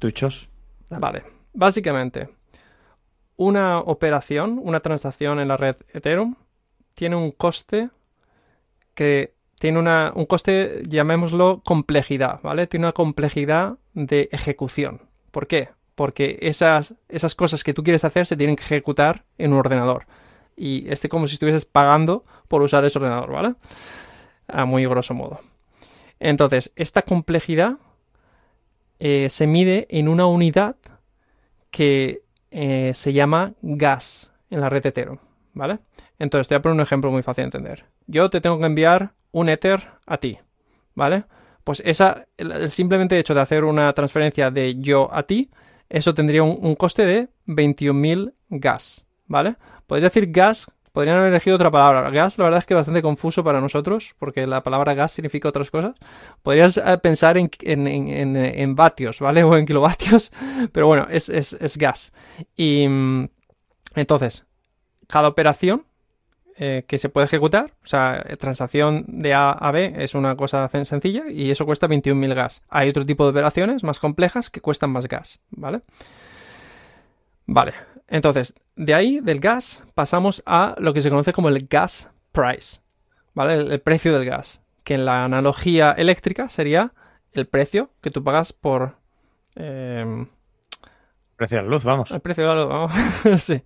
duchos. 0.00 0.48
Vale, 0.88 1.22
básicamente, 1.52 2.28
una 3.36 3.78
operación, 3.78 4.58
una 4.62 4.80
transacción 4.80 5.40
en 5.40 5.48
la 5.48 5.56
red 5.56 5.76
Ethereum 5.92 6.34
tiene 6.94 7.16
un 7.16 7.30
coste 7.30 7.86
que 8.94 9.34
tiene 9.60 9.78
una, 9.78 10.10
un 10.14 10.24
coste, 10.24 10.82
llamémoslo 10.88 11.60
complejidad, 11.62 12.40
¿vale? 12.42 12.66
Tiene 12.66 12.86
una 12.86 12.94
complejidad 12.94 13.76
de 13.92 14.30
ejecución. 14.32 15.02
¿Por 15.30 15.46
qué? 15.46 15.68
Porque 15.94 16.38
esas, 16.40 16.94
esas 17.10 17.34
cosas 17.34 17.62
que 17.62 17.74
tú 17.74 17.82
quieres 17.82 18.06
hacer 18.06 18.24
se 18.24 18.38
tienen 18.38 18.56
que 18.56 18.62
ejecutar 18.62 19.26
en 19.36 19.52
un 19.52 19.58
ordenador. 19.58 20.06
Y 20.56 20.90
este 20.90 21.10
como 21.10 21.26
si 21.26 21.34
estuvieses 21.34 21.66
pagando 21.66 22.24
por 22.48 22.62
usar 22.62 22.86
ese 22.86 22.98
ordenador, 22.98 23.30
¿vale? 23.30 23.54
A 24.48 24.64
muy 24.64 24.86
grosso 24.86 25.12
modo. 25.12 25.40
Entonces, 26.20 26.72
esta 26.74 27.02
complejidad 27.02 27.76
eh, 28.98 29.28
se 29.28 29.46
mide 29.46 29.86
en 29.90 30.08
una 30.08 30.24
unidad 30.24 30.76
que 31.70 32.22
eh, 32.50 32.92
se 32.94 33.12
llama 33.12 33.52
gas 33.60 34.32
en 34.48 34.62
la 34.62 34.70
red 34.70 34.86
Ethereum, 34.86 35.18
¿vale? 35.54 35.78
Entonces, 36.18 36.48
te 36.48 36.54
voy 36.54 36.58
a 36.58 36.62
poner 36.62 36.74
un 36.74 36.82
ejemplo 36.82 37.10
muy 37.10 37.22
fácil 37.22 37.42
de 37.42 37.46
entender. 37.46 37.84
Yo 38.06 38.30
te 38.30 38.40
tengo 38.40 38.58
que 38.58 38.66
enviar 38.66 39.12
un 39.32 39.48
Ether 39.48 39.88
a 40.06 40.18
ti, 40.18 40.38
¿vale? 40.94 41.24
Pues 41.64 41.82
esa, 41.84 42.26
el 42.36 42.70
simplemente 42.70 43.18
hecho 43.18 43.34
de 43.34 43.40
hacer 43.40 43.64
una 43.64 43.92
transferencia 43.92 44.50
de 44.50 44.78
yo 44.78 45.12
a 45.12 45.22
ti, 45.24 45.50
eso 45.88 46.14
tendría 46.14 46.42
un, 46.42 46.58
un 46.60 46.74
coste 46.74 47.04
de 47.04 47.28
21.000 47.46 48.32
gas, 48.48 49.06
¿vale? 49.26 49.56
Podéis 49.86 50.04
decir 50.04 50.30
gas, 50.30 50.70
podrían 50.92 51.16
haber 51.16 51.30
elegido 51.30 51.56
otra 51.56 51.70
palabra. 51.70 52.10
Gas, 52.10 52.38
la 52.38 52.44
verdad 52.44 52.58
es 52.58 52.66
que 52.66 52.74
es 52.74 52.78
bastante 52.78 53.02
confuso 53.02 53.44
para 53.44 53.60
nosotros, 53.60 54.14
porque 54.18 54.46
la 54.46 54.62
palabra 54.62 54.94
gas 54.94 55.12
significa 55.12 55.48
otras 55.48 55.70
cosas. 55.70 55.94
Podrías 56.42 56.76
eh, 56.76 56.98
pensar 56.98 57.38
en, 57.38 57.50
en, 57.60 57.86
en, 57.86 58.36
en 58.36 58.74
vatios, 58.74 59.20
¿vale? 59.20 59.42
O 59.50 59.56
en 59.56 59.66
kilovatios, 59.66 60.32
pero 60.72 60.86
bueno, 60.86 61.06
es, 61.10 61.28
es, 61.28 61.52
es 61.54 61.76
gas. 61.76 62.12
Y 62.56 62.86
mm, 62.88 63.28
entonces, 63.96 64.46
cada 65.10 65.28
operación 65.28 65.84
eh, 66.56 66.84
que 66.86 66.98
se 66.98 67.08
puede 67.08 67.26
ejecutar. 67.26 67.72
O 67.82 67.86
sea, 67.86 68.22
transacción 68.38 69.04
de 69.08 69.34
A 69.34 69.50
a 69.50 69.70
B 69.70 69.94
es 69.96 70.14
una 70.14 70.36
cosa 70.36 70.68
sencilla 70.68 71.24
y 71.28 71.50
eso 71.50 71.66
cuesta 71.66 71.88
21.000 71.88 72.34
gas. 72.34 72.64
Hay 72.68 72.88
otro 72.88 73.06
tipo 73.06 73.24
de 73.24 73.30
operaciones 73.30 73.82
más 73.84 73.98
complejas 73.98 74.50
que 74.50 74.60
cuestan 74.60 74.90
más 74.90 75.08
gas, 75.08 75.40
¿vale? 75.50 75.80
Vale, 77.46 77.72
entonces, 78.10 78.54
de 78.76 78.92
ahí, 78.92 79.20
del 79.20 79.40
gas, 79.40 79.84
pasamos 79.94 80.42
a 80.44 80.74
lo 80.78 80.92
que 80.92 81.00
se 81.00 81.10
conoce 81.10 81.32
como 81.32 81.48
el 81.48 81.66
gas 81.68 82.10
price, 82.32 82.80
¿vale? 83.34 83.54
El, 83.54 83.80
precio 83.80 84.12
del 84.12 84.24
gas, 84.24 84.60
que 84.82 84.94
en 84.94 85.04
la 85.04 85.24
analogía 85.24 85.92
eléctrica 85.92 86.48
sería 86.48 86.92
el 87.32 87.46
precio 87.46 87.90
que 88.00 88.10
tú 88.10 88.22
pagas 88.22 88.52
por... 88.52 88.96
em, 89.54 90.26
Precio 91.40 91.56
de 91.56 91.62
la 91.62 91.70
luz, 91.70 91.84
vamos. 91.84 92.10
el 92.10 92.20
precio 92.20 92.46
de 92.46 92.54
la 92.54 92.60
luz, 92.60 92.68
vamos. 92.68 92.92
sí, 93.42 93.62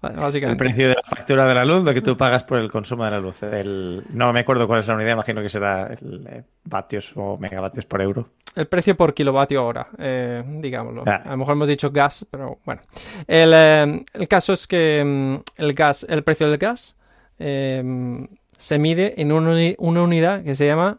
vale, 0.00 0.14
El 0.16 0.20
básicamente. 0.20 0.64
precio 0.64 0.88
de 0.88 0.94
la 0.96 1.02
factura 1.04 1.46
de 1.46 1.54
la 1.54 1.64
luz, 1.64 1.84
lo 1.84 1.94
que 1.94 2.02
tú 2.02 2.16
pagas 2.16 2.42
por 2.42 2.58
el 2.58 2.68
consumo 2.68 3.04
de 3.04 3.12
la 3.12 3.20
luz. 3.20 3.44
El- 3.44 4.02
No 4.10 4.32
me 4.32 4.40
acuerdo 4.40 4.66
cuál 4.66 4.80
es 4.80 4.88
la 4.88 4.94
unidad, 4.96 5.12
imagino 5.12 5.40
que 5.40 5.48
será 5.48 5.86
el, 5.86 6.26
eh, 6.28 6.42
vatios 6.64 7.12
o 7.14 7.36
megavatios 7.38 7.86
por 7.86 8.02
euro. 8.02 8.30
El 8.56 8.66
precio 8.66 8.96
por 8.96 9.14
kilovatio 9.14 9.64
hora, 9.64 9.86
eh, 9.98 10.42
digámoslo. 10.58 11.04
Vale. 11.04 11.22
A 11.24 11.30
lo 11.30 11.36
mejor 11.36 11.52
hemos 11.54 11.68
dicho 11.68 11.92
gas, 11.92 12.26
pero 12.28 12.58
bueno. 12.64 12.82
El, 13.28 13.52
eh, 13.54 14.04
el 14.14 14.26
caso 14.26 14.52
es 14.52 14.66
que 14.66 15.04
mm, 15.04 15.60
el 15.62 15.74
gas, 15.74 16.04
el 16.08 16.24
precio 16.24 16.48
del 16.48 16.58
gas 16.58 16.96
eh, 17.38 18.26
se 18.56 18.78
mide 18.80 19.14
en 19.22 19.30
una, 19.30 19.54
una 19.78 20.02
unidad 20.02 20.42
que 20.42 20.56
se 20.56 20.66
llama, 20.66 20.98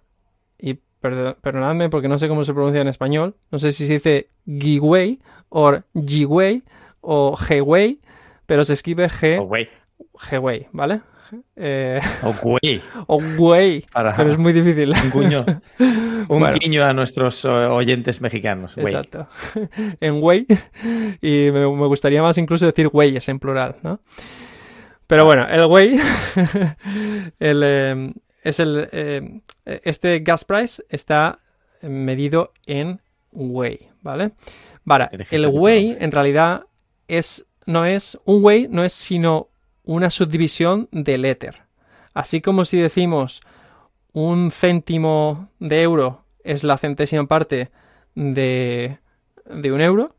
y 0.58 0.80
perdonadme 1.04 1.90
porque 1.90 2.08
no 2.08 2.18
sé 2.18 2.28
cómo 2.28 2.44
se 2.46 2.54
pronuncia 2.54 2.82
en 2.82 2.88
español, 2.88 3.36
no 3.52 3.60
sé 3.60 3.72
si 3.74 3.86
se 3.86 3.94
dice 3.94 4.30
giwei 4.46 5.20
o 5.50 5.74
giwei 5.94 6.64
o 7.02 7.38
gwei, 7.38 8.00
pero 8.46 8.64
se 8.64 8.74
escribe 8.74 9.08
g, 9.10 9.38
gwei, 10.40 10.68
¿vale? 10.72 11.02
Eh, 11.56 12.00
O 12.24 12.32
güey. 12.44 12.80
o 13.08 13.20
güey, 13.38 13.84
Para 13.92 14.16
pero 14.16 14.32
es 14.32 14.38
muy 14.38 14.54
difícil. 14.54 14.94
un 14.94 15.22
guiño. 15.22 15.46
Un 16.30 16.40
Bueno. 16.40 16.56
guiño 16.58 16.86
a 16.86 16.94
nuestros 16.94 17.44
eh, 17.44 17.50
oyentes 17.50 18.22
mexicanos. 18.22 18.76
güey. 18.76 18.94
Exacto. 18.94 19.28
en 20.00 20.22
güey. 20.22 20.46
Y 21.22 21.50
me, 21.52 21.62
me 21.68 21.88
gustaría 21.88 22.22
más 22.22 22.38
incluso 22.38 22.66
decir 22.68 22.88
güeyes 22.88 23.28
en 23.30 23.40
plural, 23.40 23.78
¿no? 23.82 24.00
Pero 25.08 25.26
bueno, 25.26 25.46
el 25.50 25.66
güey 25.68 25.98
el, 27.40 27.62
eh, 27.64 28.12
es 28.44 28.60
el. 28.60 28.90
eh, 28.92 29.42
este 29.84 30.20
gas 30.20 30.46
price 30.46 30.84
está 30.90 31.40
medido 31.82 32.54
en 32.66 33.02
güey, 33.32 33.90
¿vale? 34.02 34.32
Vale, 34.86 35.10
Elegiste 35.12 35.36
el 35.36 35.52
nombre. 35.52 35.98
en 36.00 36.12
realidad 36.12 36.66
es. 37.08 37.48
No 37.66 37.86
es. 37.86 38.20
Un 38.26 38.42
güey 38.42 38.68
no 38.70 38.84
es 38.84 38.94
sino 38.94 39.50
una 39.84 40.10
subdivisión 40.10 40.90
del 40.92 41.26
éter. 41.26 41.64
Así 42.14 42.42
como 42.42 42.66
si 42.66 42.78
decimos 42.78 43.42
un 44.14 44.52
céntimo 44.52 45.50
de 45.60 45.82
euro 45.82 46.24
es 46.44 46.64
la 46.64 46.78
centésima 46.78 47.26
parte 47.26 47.72
de, 48.16 49.00
de 49.46 49.72
un 49.72 49.82
euro, 49.82 50.16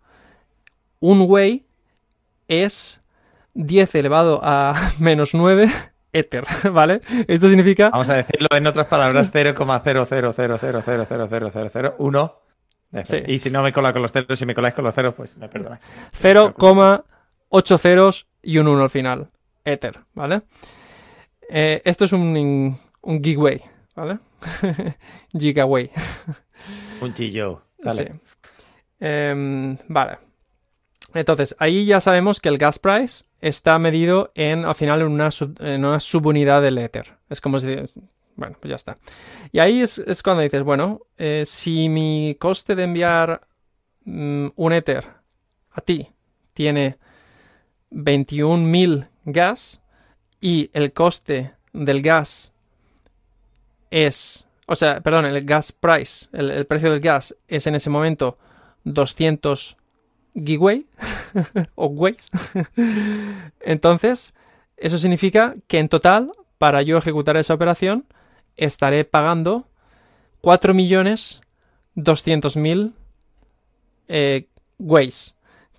un 1.01 1.27
wei 1.29 1.65
es 2.49 3.03
10 3.55 3.95
elevado 3.95 4.41
a 4.43 4.75
menos 4.99 5.35
9 5.35 5.69
éter, 6.15 6.45
¿vale? 6.73 7.03
Esto 7.29 7.49
significa 7.49 7.91
Vamos 7.91 8.09
a 8.09 8.15
decirlo 8.15 8.49
en 8.53 8.67
otras 8.67 8.87
palabras: 8.87 9.31
0,000000001. 9.35 12.33
Sí. 13.03 13.23
Y 13.27 13.41
si 13.41 13.51
no 13.51 13.61
me 13.63 13.73
cola 13.73 13.93
con 13.93 14.03
los 14.03 14.13
ceros, 14.13 14.39
si 14.39 14.47
me 14.47 14.55
coláis 14.55 14.75
con 14.75 14.85
los 14.85 14.95
ceros, 14.95 15.15
pues 15.15 15.37
me 15.37 15.49
perdonáis. 15.49 15.83
0,8 16.23 17.79
ceros 17.79 18.29
y 18.41 18.59
un 18.59 18.69
1 18.69 18.85
al 18.85 18.91
final. 18.91 19.31
Ether, 19.65 19.99
¿vale? 20.15 20.43
Eh, 21.51 21.83
esto 21.85 22.05
es 22.05 22.13
un, 22.13 22.79
un 23.03 23.23
¿vale? 23.95 24.19
Gigaway. 25.39 25.91
Un 27.01 27.13
chillo. 27.13 27.63
Dale. 27.79 28.05
Sí. 28.05 28.11
Em, 29.01 29.77
vale. 29.89 30.19
Entonces, 31.13 31.57
ahí 31.59 31.87
ya 31.87 32.01
sabemos 32.01 32.41
que 32.41 32.49
el 32.49 32.59
gas 32.59 32.79
price 32.79 33.25
está 33.45 33.79
medido 33.79 34.33
en, 34.35 34.65
al 34.65 34.75
final, 34.75 35.03
en 35.03 35.09
una, 35.09 35.29
en 35.61 35.85
una 35.85 36.01
subunidad 36.01 36.63
del 36.63 36.79
Ether. 36.79 37.19
Es 37.29 37.43
como 37.43 37.59
si... 37.59 37.77
Bueno, 38.37 38.57
pues 38.59 38.71
ya 38.71 38.77
está. 38.77 38.97
Y 39.53 39.59
ahí 39.59 39.83
es, 39.83 39.99
es 39.99 40.23
cuando 40.23 40.43
dices, 40.43 40.63
bueno, 40.63 41.03
eh, 41.19 41.43
si 41.45 41.91
mi 41.91 42.37
coste 42.41 42.75
de 42.75 42.85
enviar 42.85 43.47
mm, 44.07 44.47
un 44.57 44.73
Ether 44.73 45.07
a 45.73 45.81
ti 45.83 46.09
tiene 46.55 46.97
21.000 47.93 49.09
gas 49.27 49.83
y 50.41 50.71
el 50.73 50.95
coste 50.95 51.53
del 51.75 52.01
gas 52.01 52.53
es, 53.91 54.49
o 54.67 54.75
sea, 54.75 55.03
perdón, 55.03 55.27
el 55.27 55.45
gas 55.45 55.71
price, 55.71 56.29
el, 56.33 56.51
el 56.51 56.67
precio 56.67 56.91
del 56.91 57.01
gas 57.01 57.37
es 57.47 57.67
en 57.67 57.75
ese 57.75 57.91
momento 57.91 58.39
200 58.85 59.77
gigaway 60.35 60.87
o 61.75 61.87
ways. 61.87 62.31
Entonces, 63.61 64.35
eso 64.77 64.99
significa 64.99 65.55
que 65.67 65.79
en 65.79 65.89
total, 65.89 66.33
para 66.59 66.83
yo 66.83 66.99
ejecutar 66.99 67.37
esa 67.37 67.55
operación, 67.55 68.07
estaré 68.57 69.05
pagando 69.05 69.69
4.200.000 70.43 72.93
eh, 74.09 74.49
ways, 74.79 75.37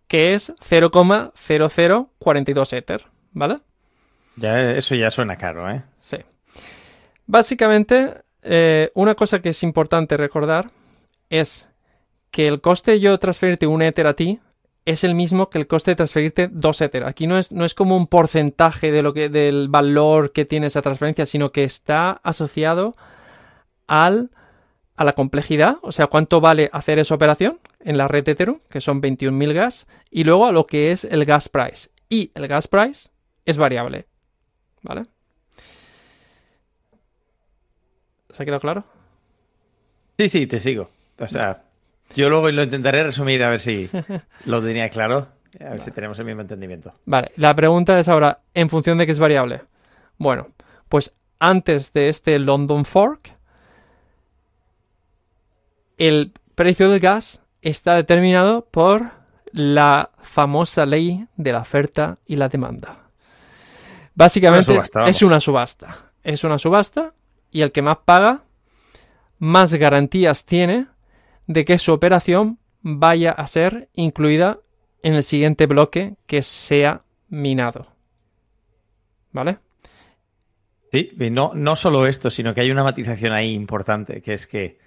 que 0.07 0.33
es 0.33 0.55
0,0042 0.55 2.73
Ether, 2.73 3.05
¿vale? 3.31 3.59
Ya, 4.35 4.71
eso 4.71 4.95
ya 4.95 5.11
suena 5.11 5.37
caro, 5.37 5.71
¿eh? 5.71 5.83
Sí. 5.99 6.17
Básicamente, 7.25 8.23
eh, 8.41 8.91
una 8.93 9.15
cosa 9.15 9.41
que 9.41 9.47
es 9.49 9.63
importante 9.63 10.15
recordar 10.17 10.67
es 11.29 11.69
que 12.35 12.49
el 12.49 12.59
coste 12.59 12.91
de 12.91 12.99
yo 12.99 13.17
transferirte 13.17 13.65
un 13.65 13.81
Ether 13.81 14.07
a 14.07 14.13
ti 14.13 14.41
es 14.83 15.05
el 15.05 15.15
mismo 15.15 15.49
que 15.49 15.57
el 15.57 15.67
coste 15.67 15.91
de 15.91 15.95
transferirte 15.95 16.49
dos 16.51 16.81
Ether. 16.81 17.05
Aquí 17.05 17.27
no 17.27 17.37
es, 17.37 17.53
no 17.53 17.63
es 17.63 17.73
como 17.73 17.95
un 17.95 18.07
porcentaje 18.07 18.91
de 18.91 19.01
lo 19.01 19.13
que, 19.13 19.29
del 19.29 19.69
valor 19.69 20.33
que 20.33 20.43
tiene 20.43 20.67
esa 20.67 20.81
transferencia, 20.81 21.25
sino 21.25 21.53
que 21.53 21.63
está 21.63 22.19
asociado 22.23 22.91
al, 23.87 24.31
a 24.97 25.05
la 25.05 25.13
complejidad, 25.13 25.77
o 25.81 25.93
sea, 25.93 26.07
cuánto 26.07 26.41
vale 26.41 26.69
hacer 26.73 26.99
esa 26.99 27.15
operación 27.15 27.57
en 27.79 27.97
la 27.97 28.09
red 28.09 28.27
Ethereum, 28.27 28.59
que 28.69 28.81
son 28.81 29.01
21.000 29.01 29.53
gas, 29.53 29.87
y 30.11 30.25
luego 30.25 30.45
a 30.45 30.51
lo 30.51 30.67
que 30.67 30.91
es 30.91 31.05
el 31.05 31.23
gas 31.23 31.47
price. 31.47 31.91
Y 32.09 32.33
el 32.35 32.49
gas 32.49 32.67
price 32.67 33.11
es 33.45 33.55
variable. 33.55 34.07
¿Vale? 34.81 35.05
¿Se 38.29 38.43
ha 38.43 38.45
quedado 38.45 38.59
claro? 38.59 38.83
Sí, 40.19 40.27
sí, 40.27 40.47
te 40.47 40.59
sigo. 40.59 40.89
O 41.17 41.27
sea, 41.27 41.63
yo 42.13 42.29
luego 42.29 42.49
lo 42.51 42.63
intentaré 42.63 43.03
resumir 43.03 43.43
a 43.43 43.49
ver 43.49 43.59
si 43.59 43.89
lo 44.45 44.61
tenía 44.61 44.89
claro. 44.89 45.27
A 45.59 45.69
ver 45.69 45.81
si 45.81 45.91
tenemos 45.91 46.19
el 46.19 46.25
mismo 46.25 46.41
entendimiento. 46.41 46.93
Vale, 47.05 47.31
la 47.37 47.55
pregunta 47.55 47.97
es 47.97 48.09
ahora, 48.09 48.41
¿en 48.53 48.69
función 48.69 48.97
de 48.97 49.05
qué 49.05 49.13
es 49.13 49.19
variable? 49.19 49.61
Bueno, 50.17 50.49
pues 50.89 51.15
antes 51.39 51.93
de 51.93 52.09
este 52.09 52.37
London 52.39 52.83
Fork, 52.83 53.31
el 55.97 56.33
precio 56.55 56.89
del 56.89 56.99
gas 56.99 57.43
está 57.61 57.95
determinado 57.95 58.65
por 58.65 59.11
la 59.51 60.11
famosa 60.21 60.85
ley 60.85 61.25
de 61.37 61.53
la 61.53 61.59
oferta 61.61 62.17
y 62.25 62.35
la 62.35 62.49
demanda. 62.49 62.99
Básicamente 64.13 64.71
Una 64.71 64.81
subasta, 64.81 64.99
vamos. 64.99 65.15
es 65.15 65.21
una 65.21 65.39
subasta. 65.39 65.97
Es 66.23 66.43
una 66.43 66.57
subasta 66.57 67.13
y 67.51 67.61
el 67.61 67.71
que 67.71 67.81
más 67.81 67.99
paga, 68.03 68.43
más 69.39 69.73
garantías 69.73 70.45
tiene 70.45 70.87
de 71.47 71.65
que 71.65 71.77
su 71.77 71.93
operación 71.93 72.59
vaya 72.81 73.31
a 73.31 73.47
ser 73.47 73.89
incluida 73.93 74.59
en 75.03 75.13
el 75.13 75.23
siguiente 75.23 75.65
bloque 75.65 76.15
que 76.27 76.41
sea 76.41 77.03
minado. 77.29 77.87
¿Vale? 79.31 79.57
Sí, 80.91 81.11
no, 81.31 81.51
no 81.53 81.75
solo 81.75 82.07
esto, 82.07 82.29
sino 82.29 82.53
que 82.53 82.61
hay 82.61 82.71
una 82.71 82.83
matización 82.83 83.33
ahí 83.33 83.53
importante, 83.53 84.21
que 84.21 84.33
es 84.33 84.47
que, 84.47 84.79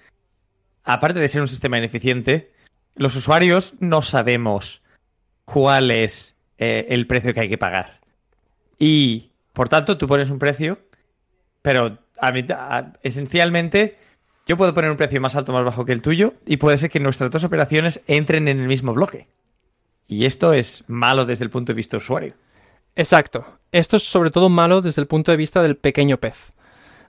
aparte 0.84 1.20
de 1.20 1.28
ser 1.28 1.42
un 1.42 1.48
sistema 1.48 1.78
ineficiente, 1.78 2.52
los 2.94 3.14
usuarios 3.14 3.74
no 3.78 4.02
sabemos 4.02 4.82
cuál 5.44 5.90
es 5.90 6.36
eh, 6.56 6.86
el 6.88 7.06
precio 7.06 7.34
que 7.34 7.40
hay 7.40 7.48
que 7.48 7.58
pagar. 7.58 8.00
Y, 8.78 9.32
por 9.52 9.68
tanto, 9.68 9.98
tú 9.98 10.06
pones 10.06 10.30
un 10.30 10.38
precio, 10.38 10.78
pero 11.62 11.98
esencialmente 13.02 13.98
yo 14.48 14.56
puedo 14.56 14.74
poner 14.74 14.90
un 14.90 14.96
precio 14.96 15.20
más 15.20 15.36
alto 15.36 15.52
o 15.52 15.54
más 15.54 15.64
bajo 15.64 15.84
que 15.84 15.92
el 15.92 16.02
tuyo 16.02 16.32
y 16.46 16.56
puede 16.56 16.78
ser 16.78 16.90
que 16.90 16.98
nuestras 17.00 17.30
dos 17.30 17.44
operaciones 17.44 18.02
entren 18.08 18.48
en 18.48 18.58
el 18.60 18.66
mismo 18.66 18.92
bloque. 18.94 19.28
Y 20.08 20.24
esto 20.26 20.52
es 20.54 20.84
malo 20.88 21.26
desde 21.26 21.44
el 21.44 21.50
punto 21.50 21.72
de 21.72 21.76
vista 21.76 21.98
usuario. 21.98 22.34
Exacto. 22.96 23.44
Esto 23.70 23.98
es 23.98 24.02
sobre 24.02 24.30
todo 24.30 24.48
malo 24.48 24.80
desde 24.80 25.02
el 25.02 25.06
punto 25.06 25.30
de 25.30 25.36
vista 25.36 25.62
del 25.62 25.76
pequeño 25.76 26.16
pez. 26.16 26.52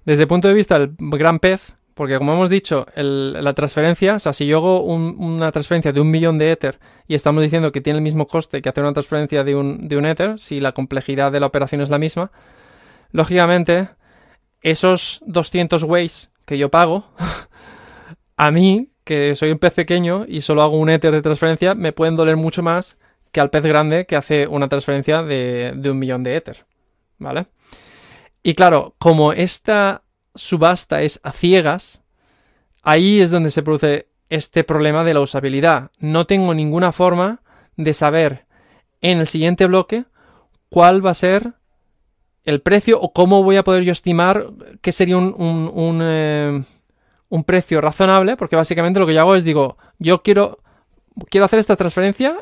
Desde 0.05 0.23
el 0.23 0.27
punto 0.27 0.47
de 0.49 0.53
vista 0.53 0.77
del 0.79 0.95
gran 0.99 1.39
pez, 1.39 1.75
porque 1.93 2.17
como 2.17 2.33
hemos 2.33 2.49
dicho, 2.49 2.85
la 2.95 3.53
transferencia, 3.53 4.15
o 4.15 4.19
sea, 4.19 4.33
si 4.33 4.45
yo 4.45 4.57
hago 4.57 4.81
un- 4.83 5.15
una 5.19 5.51
transferencia 5.51 5.91
de 5.93 5.99
un 6.01 6.11
millón 6.11 6.37
de 6.37 6.51
Ether 6.51 6.77
y 7.07 7.15
estamos 7.15 7.41
diciendo 7.43 7.71
que 7.71 7.81
tiene 7.81 7.97
el 7.97 8.03
mismo 8.03 8.27
coste 8.27 8.61
que 8.61 8.69
hacer 8.69 8.83
una 8.83 8.93
transferencia 8.93 9.43
de 9.43 9.55
un, 9.55 9.87
de 9.87 9.97
un 9.97 10.05
Ether, 10.05 10.37
si 10.39 10.59
la 10.59 10.73
complejidad 10.73 11.31
de 11.31 11.39
la 11.39 11.45
operación 11.47 11.81
es 11.81 11.89
la 11.89 11.97
misma, 11.99 12.31
lógicamente, 13.11 13.89
esos 14.61 15.21
200 15.25 15.83
ways 15.83 16.31
que 16.49 16.57
yo 16.57 16.71
pago, 16.71 17.05
a 18.35 18.49
mí, 18.49 18.89
que 19.03 19.35
soy 19.35 19.51
un 19.51 19.59
pez 19.59 19.71
pequeño 19.71 20.25
y 20.27 20.41
solo 20.41 20.63
hago 20.63 20.77
un 20.77 20.89
Ether 20.89 21.13
de 21.13 21.21
transferencia, 21.21 21.75
me 21.75 21.93
pueden 21.93 22.15
doler 22.15 22.37
mucho 22.37 22.63
más 22.63 22.97
que 23.31 23.39
al 23.39 23.51
pez 23.51 23.61
grande 23.61 24.07
que 24.07 24.15
hace 24.15 24.47
una 24.47 24.67
transferencia 24.67 25.21
de, 25.21 25.73
de 25.75 25.91
un 25.91 25.99
millón 25.99 26.23
de 26.23 26.35
Ether. 26.35 26.65
¿Vale? 27.19 27.45
Y 28.41 28.55
claro, 28.55 28.95
como 28.97 29.31
esta 29.31 30.01
subasta 30.33 31.03
es 31.03 31.19
a 31.21 31.33
ciegas, 31.33 32.01
ahí 32.81 33.21
es 33.21 33.29
donde 33.29 33.51
se 33.51 33.61
produce 33.61 34.07
este 34.29 34.63
problema 34.63 35.03
de 35.03 35.13
la 35.13 35.19
usabilidad. 35.19 35.91
No 35.99 36.25
tengo 36.25 36.55
ninguna 36.55 36.91
forma 36.91 37.43
de 37.75 37.93
saber 37.93 38.47
en 39.01 39.19
el 39.19 39.27
siguiente 39.27 39.67
bloque 39.67 40.03
cuál 40.69 41.05
va 41.05 41.11
a 41.11 41.13
ser 41.13 41.53
el 42.49 42.61
precio 42.61 42.99
o 42.99 43.13
cómo 43.13 43.43
voy 43.43 43.57
a 43.57 43.63
poder 43.63 43.83
yo 43.83 43.91
estimar 43.91 44.47
qué 44.81 44.91
sería 44.91 45.17
un, 45.17 45.33
un, 45.37 45.99
eh, 46.01 46.63
precio 47.45 47.79
razonable, 47.79 48.35
porque 48.37 48.55
básicamente 48.55 48.99
lo 48.99 49.05
que 49.05 49.13
yo 49.13 49.21
hago 49.21 49.35
es 49.35 49.43
digo, 49.43 49.77
yo 49.99 50.23
quiero, 50.23 50.59
quiero 51.29 51.45
hacer 51.45 51.59
esta 51.59 51.75
transferencia 51.75 52.37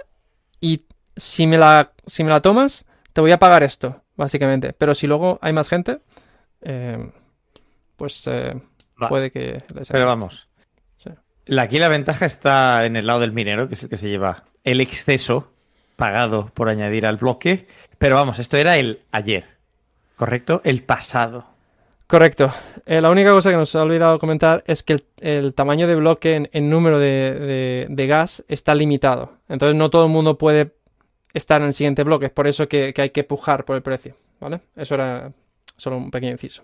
y 0.61 0.83
si 1.15 1.45
me, 1.45 1.57
la, 1.57 1.91
si 2.05 2.23
me 2.23 2.29
la 2.29 2.41
tomas, 2.41 2.85
te 3.11 3.21
voy 3.21 3.31
a 3.31 3.39
pagar 3.39 3.63
esto, 3.63 4.01
básicamente. 4.15 4.73
Pero 4.73 4.95
si 4.95 5.07
luego 5.07 5.39
hay 5.41 5.51
más 5.51 5.67
gente, 5.67 5.99
eh, 6.61 7.11
pues 7.97 8.27
eh, 8.27 8.59
puede 9.09 9.31
que... 9.31 9.61
Pero 9.91 10.05
vamos. 10.05 10.47
Aquí 11.59 11.79
la 11.79 11.89
ventaja 11.89 12.25
está 12.25 12.85
en 12.85 12.95
el 12.95 13.07
lado 13.07 13.21
del 13.21 13.31
minero, 13.31 13.67
que 13.67 13.75
es 13.75 13.83
el 13.83 13.89
que 13.89 13.97
se 13.97 14.09
lleva 14.09 14.43
el 14.63 14.81
exceso 14.81 15.51
pagado 15.95 16.51
por 16.53 16.69
añadir 16.69 17.05
al 17.05 17.17
bloque. 17.17 17.67
Pero 17.97 18.15
vamos, 18.15 18.39
esto 18.39 18.57
era 18.57 18.77
el 18.77 18.99
ayer, 19.11 19.56
¿correcto? 20.17 20.59
El 20.65 20.83
pasado. 20.83 21.45
Correcto. 22.07 22.51
Eh, 22.85 22.99
la 22.99 23.09
única 23.09 23.31
cosa 23.31 23.49
que 23.49 23.55
nos 23.55 23.73
ha 23.75 23.83
olvidado 23.83 24.19
comentar 24.19 24.63
es 24.67 24.83
que 24.83 24.97
el, 25.21 25.53
tamaño 25.53 25.87
de 25.87 25.95
bloque 25.95 26.49
en, 26.51 26.69
número 26.69 26.99
de, 26.99 28.05
gas 28.09 28.43
está 28.49 28.75
limitado. 28.75 29.31
Entonces 29.47 29.75
no 29.77 29.89
todo 29.89 30.05
el 30.05 30.11
mundo 30.11 30.37
puede 30.37 30.73
estar 31.33 31.61
en 31.61 31.67
el 31.67 31.73
siguiente 31.73 32.03
bloque. 32.03 32.25
Es 32.25 32.31
por 32.31 32.47
eso 32.47 32.67
que, 32.67 32.93
que 32.93 33.03
hay 33.03 33.09
que 33.11 33.23
pujar 33.23 33.63
por 33.63 33.77
el 33.77 33.81
precio. 33.81 34.15
¿Vale? 34.39 34.59
Eso 34.75 34.95
era 34.95 35.31
Solo 35.77 35.97
un 35.97 36.09
pequeño 36.09 36.31
inciso. 36.31 36.63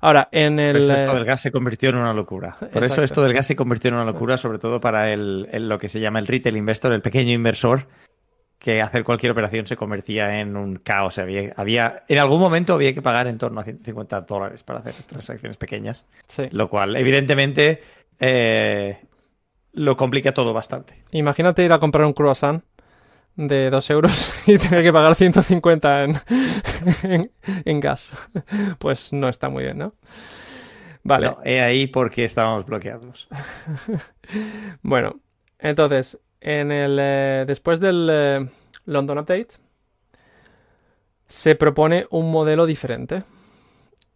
Ahora, 0.00 0.28
en 0.30 0.60
el. 0.60 0.74
Por 0.74 0.82
eso 0.82 0.94
esto 0.94 1.14
del 1.14 1.24
gas 1.24 1.40
se 1.40 1.50
convirtió 1.50 1.90
en 1.90 1.96
una 1.96 2.14
locura. 2.14 2.56
Por 2.72 2.84
eso 2.84 3.02
esto 3.02 3.20
del 3.20 3.34
gas 3.34 3.48
se 3.48 3.56
convirtió 3.56 3.88
en 3.88 3.94
una 3.94 4.04
locura, 4.04 4.36
sobre 4.36 4.60
todo 4.60 4.80
para 4.80 5.12
el, 5.12 5.48
lo 5.68 5.78
que 5.78 5.88
se 5.88 5.98
llama 5.98 6.20
el 6.20 6.28
retail 6.28 6.56
investor, 6.56 6.92
el 6.92 7.02
pequeño 7.02 7.32
inversor, 7.32 7.88
que 8.62 8.80
hacer 8.80 9.02
cualquier 9.02 9.32
operación 9.32 9.66
se 9.66 9.76
convertía 9.76 10.40
en 10.40 10.56
un 10.56 10.76
caos. 10.76 11.18
Había, 11.18 11.52
había, 11.56 12.04
en 12.06 12.18
algún 12.18 12.40
momento 12.40 12.74
había 12.74 12.94
que 12.94 13.02
pagar 13.02 13.26
en 13.26 13.36
torno 13.36 13.60
a 13.60 13.64
150 13.64 14.20
dólares 14.20 14.62
para 14.62 14.78
hacer 14.78 14.94
transacciones 15.04 15.56
pequeñas. 15.56 16.06
Sí. 16.28 16.44
Lo 16.52 16.70
cual, 16.70 16.94
evidentemente, 16.94 17.82
eh, 18.20 19.00
lo 19.72 19.96
complica 19.96 20.30
todo 20.30 20.52
bastante. 20.52 21.02
Imagínate 21.10 21.64
ir 21.64 21.72
a 21.72 21.80
comprar 21.80 22.06
un 22.06 22.12
croissant 22.12 22.62
de 23.34 23.68
2 23.68 23.90
euros 23.90 24.32
y 24.46 24.58
tener 24.58 24.84
que 24.84 24.92
pagar 24.92 25.16
150 25.16 26.04
en, 27.02 27.30
en, 27.64 27.80
gas. 27.80 28.30
Pues 28.78 29.12
no 29.12 29.28
está 29.28 29.48
muy 29.48 29.64
bien, 29.64 29.78
¿no? 29.78 29.94
Vale. 31.02 31.26
No, 31.26 31.38
he 31.44 31.60
ahí 31.60 31.88
porque 31.88 32.24
estábamos 32.24 32.64
bloqueados. 32.64 33.28
bueno, 34.82 35.18
entonces, 35.58 36.20
en 36.42 36.72
el, 36.72 36.98
eh, 37.00 37.44
después 37.46 37.80
del 37.80 38.08
eh, 38.10 38.46
London 38.84 39.18
Update, 39.18 39.54
se 41.26 41.54
propone 41.54 42.06
un 42.10 42.30
modelo 42.30 42.66
diferente. 42.66 43.22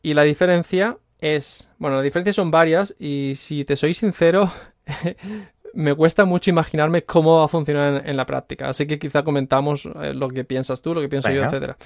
Y 0.02 0.14
la 0.14 0.22
diferencia 0.22 0.98
es, 1.18 1.70
bueno, 1.78 1.96
las 1.96 2.04
diferencias 2.04 2.36
son 2.36 2.50
varias 2.50 2.94
y 2.98 3.32
si 3.36 3.64
te 3.64 3.76
soy 3.76 3.94
sincero, 3.94 4.50
me 5.74 5.94
cuesta 5.94 6.24
mucho 6.24 6.50
imaginarme 6.50 7.04
cómo 7.04 7.38
va 7.38 7.44
a 7.44 7.48
funcionar 7.48 8.02
en, 8.06 8.16
la 8.16 8.26
práctica. 8.26 8.68
Así 8.68 8.86
que 8.86 8.98
quizá 8.98 9.22
comentamos 9.22 9.86
eh, 9.86 10.12
lo 10.12 10.28
que 10.28 10.44
piensas 10.44 10.82
tú, 10.82 10.94
lo 10.94 11.00
que 11.00 11.08
pienso 11.08 11.30
yo, 11.30 11.44
etcétera. 11.44 11.76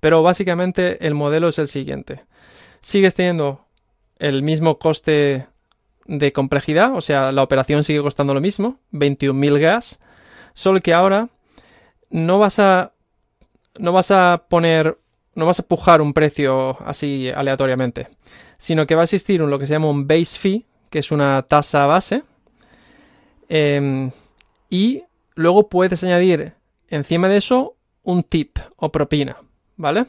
Pero 0.00 0.22
básicamente 0.22 1.06
el 1.06 1.14
modelo 1.14 1.48
es 1.48 1.58
el 1.58 1.68
siguiente. 1.68 2.24
Sigues 2.80 3.14
teniendo 3.14 3.66
el 4.18 4.42
mismo 4.42 4.78
coste 4.78 5.46
de 6.08 6.32
complejidad, 6.32 6.96
o 6.96 7.00
sea, 7.00 7.30
la 7.30 7.44
operación 7.44 7.84
sigue 7.84 8.02
costando 8.02 8.34
lo 8.34 8.40
mismo, 8.40 8.80
21.000 8.92 9.60
gas, 9.60 10.00
solo 10.54 10.80
que 10.80 10.92
ahora 10.92 11.28
no 12.10 12.40
vas 12.40 12.58
a 12.58 12.92
no 13.78 13.92
vas 13.92 14.10
a 14.10 14.46
poner 14.48 14.98
no 15.36 15.46
vas 15.46 15.60
a 15.60 15.62
pujar 15.62 16.00
un 16.00 16.12
precio 16.12 16.76
así 16.84 17.30
aleatoriamente, 17.30 18.08
sino 18.56 18.86
que 18.86 18.96
va 18.96 19.02
a 19.02 19.04
existir 19.04 19.40
un, 19.40 19.50
lo 19.50 19.60
que 19.60 19.66
se 19.66 19.74
llama 19.74 19.88
un 19.88 20.08
base 20.08 20.36
fee, 20.36 20.66
que 20.90 20.98
es 20.98 21.12
una 21.12 21.42
tasa 21.42 21.86
base, 21.86 22.24
Em, 23.48 24.10
y 24.68 25.02
luego 25.34 25.68
puedes 25.68 26.04
añadir 26.04 26.52
encima 26.88 27.28
de 27.28 27.38
eso 27.38 27.76
un 28.02 28.22
tip 28.22 28.58
o 28.76 28.92
propina, 28.92 29.36
¿vale? 29.76 30.06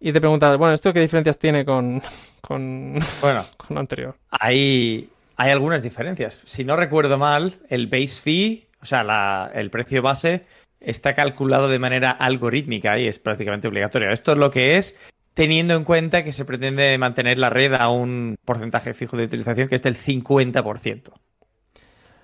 Y 0.00 0.12
te 0.12 0.20
preguntas, 0.20 0.58
bueno, 0.58 0.74
¿esto 0.74 0.92
qué 0.92 1.00
diferencias 1.00 1.38
tiene 1.38 1.64
con, 1.64 2.02
con, 2.40 2.98
bueno, 3.20 3.44
con 3.56 3.74
lo 3.74 3.80
anterior? 3.80 4.16
Hay, 4.30 5.08
hay 5.42 5.50
algunas 5.50 5.82
diferencias. 5.82 6.40
Si 6.44 6.62
no 6.62 6.76
recuerdo 6.76 7.18
mal, 7.18 7.58
el 7.68 7.88
base 7.88 8.20
fee, 8.22 8.68
o 8.80 8.86
sea, 8.86 9.50
el 9.52 9.70
precio 9.70 10.00
base, 10.00 10.46
está 10.78 11.14
calculado 11.14 11.66
de 11.66 11.80
manera 11.80 12.12
algorítmica 12.12 12.96
y 12.98 13.08
es 13.08 13.18
prácticamente 13.18 13.66
obligatorio. 13.66 14.12
Esto 14.12 14.32
es 14.32 14.38
lo 14.38 14.50
que 14.50 14.76
es 14.76 14.96
teniendo 15.34 15.74
en 15.74 15.82
cuenta 15.82 16.22
que 16.22 16.30
se 16.30 16.44
pretende 16.44 16.96
mantener 16.96 17.38
la 17.38 17.50
red 17.50 17.74
a 17.74 17.88
un 17.88 18.36
porcentaje 18.44 18.94
fijo 18.94 19.16
de 19.16 19.24
utilización 19.24 19.66
que 19.66 19.74
es 19.74 19.82
del 19.82 19.96
50%. 19.96 21.08
O 21.08 21.14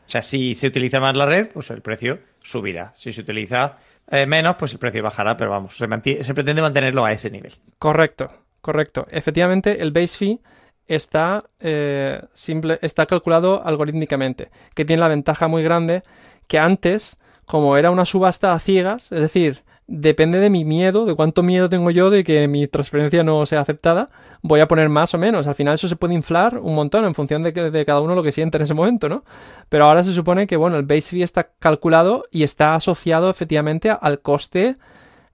sea, 0.07 0.22
si 0.22 0.54
se 0.54 0.68
utiliza 0.68 1.00
más 1.00 1.16
la 1.16 1.26
red, 1.26 1.48
pues 1.48 1.70
el 1.70 1.83
precio 1.83 2.20
subirá. 2.40 2.92
Si 2.94 3.12
se 3.12 3.22
utiliza 3.22 3.78
eh, 4.09 4.26
menos, 4.26 4.54
pues 4.57 4.72
el 4.72 4.78
precio 4.78 5.02
bajará, 5.02 5.37
pero 5.37 5.50
vamos, 5.50 5.76
se, 5.76 5.88
pretende 5.88 6.62
mantenerlo 6.62 7.04
a 7.04 7.11
ese 7.11 7.31
nivel. 7.31 7.54
Correcto, 7.81 8.31
correcto. 8.61 9.09
Efectivamente, 9.11 9.83
el 9.83 9.90
base 9.90 10.16
fee 10.16 10.40
está, 10.88 11.44
eh, 11.61 12.22
simple, 12.33 12.79
está 12.83 13.07
calculado 13.07 13.64
algorítmicamente, 13.64 14.51
que 14.74 14.85
tiene 14.85 15.01
la 15.01 15.09
ventaja 15.09 15.46
muy 15.46 15.62
grande 15.62 16.03
que 16.48 16.59
antes, 16.59 17.20
como 17.46 17.77
era 17.77 17.90
una 17.90 18.05
subasta 18.05 18.55
a 18.55 18.59
ciegas, 18.59 19.12
es 19.12 19.20
decir, 19.20 19.62
depende 19.87 20.38
de 20.38 20.51
mi 20.51 20.64
miedo, 20.64 21.07
de 21.07 21.14
cuánto 21.14 21.42
miedo 21.42 21.68
tengo 21.68 21.90
yo 21.90 22.11
de 22.11 22.24
que 22.24 22.46
mi 22.48 22.66
transferencia 22.66 23.22
no 23.22 23.46
sea 23.46 23.61
aceptada, 23.61 24.11
voy 24.42 24.61
a 24.61 24.68
poner 24.68 24.88
más 24.88 25.14
o 25.14 25.18
menos. 25.18 25.46
Al 25.46 25.55
final 25.55 25.74
eso 25.74 25.88
se 25.88 25.96
puede 25.96 26.14
inflar 26.14 26.59
un 26.59 26.74
montón 26.74 27.05
en 27.05 27.14
función 27.14 27.42
de, 27.42 27.53
de 27.53 27.87
cada 27.87 28.01
uno 28.01 28.14
lo 28.14 28.22
que 28.22 28.33
siente 28.33 28.59
en 28.59 28.62
ese 28.62 28.74
momento, 28.74 29.09
¿no? 29.09 29.24
Pero 29.68 29.87
ahora 29.87 30.03
se 30.05 30.12
supone 30.12 30.46
que, 30.46 30.57
bueno, 30.57 30.77
el 30.77 30.85
base 30.85 31.11
fee 31.11 31.22
está 31.22 31.51
calculado 31.59 32.24
y 32.31 32.42
está 32.42 32.74
asociado 32.74 33.31
efectivamente 33.31 33.90
al 33.90 34.20
coste, 34.20 34.74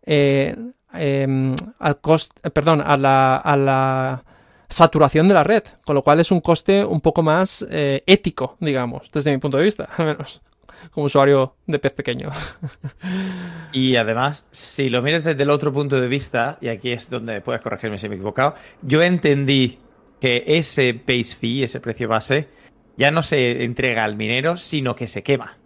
eh, 0.07 0.57
em, 0.93 1.55
al 1.79 2.01
coste, 2.01 2.51
perdón, 2.51 2.81
a 2.81 2.97
la 2.97 4.25
saturación 4.75 5.29
de 5.29 5.35
la 5.35 5.45
red, 5.45 5.63
con 5.85 5.95
lo 5.95 6.03
cual 6.03 6.21
es 6.21 6.31
un 6.31 6.41
coste 6.41 6.85
un 6.85 7.01
poco 7.01 7.23
más 7.23 7.67
eh, 7.71 8.03
ético, 8.07 8.57
digamos, 8.61 9.09
desde 9.13 9.31
mi 9.31 9.39
punto 9.39 9.57
de 9.57 9.65
vista, 9.65 9.89
al 9.97 10.07
menos 10.07 10.43
como 10.91 11.07
usuario 11.07 11.57
de 11.67 11.79
pez 11.79 11.93
pequeño. 11.93 12.31
Y 13.73 13.97
además, 13.97 14.47
si 14.53 14.89
lo 14.89 15.03
miras 15.03 15.25
desde 15.25 15.43
el 15.43 15.51
otro 15.51 15.73
punto 15.73 16.01
de 16.01 16.07
vista, 16.07 16.59
y 16.61 16.69
aquí 16.69 16.93
es 16.93 17.11
donde 17.11 17.41
puedes 17.41 17.61
corregirme 17.61 17.99
si 17.99 18.09
me 18.09 18.15
he 18.15 18.19
equivocado, 18.19 18.55
yo 18.83 19.03
entendí 19.03 19.81
que 20.21 20.45
ese 20.47 20.93
base 20.93 21.35
fee, 21.35 21.65
ese 21.65 21.81
precio 21.81 22.07
base, 22.07 22.49
ya 22.97 23.11
no 23.11 23.21
se 23.21 23.65
entrega 23.65 24.05
al 24.05 24.15
minero, 24.15 24.57
sino 24.57 24.95
que 24.95 25.09
se 25.09 25.25
quema. 25.25 25.59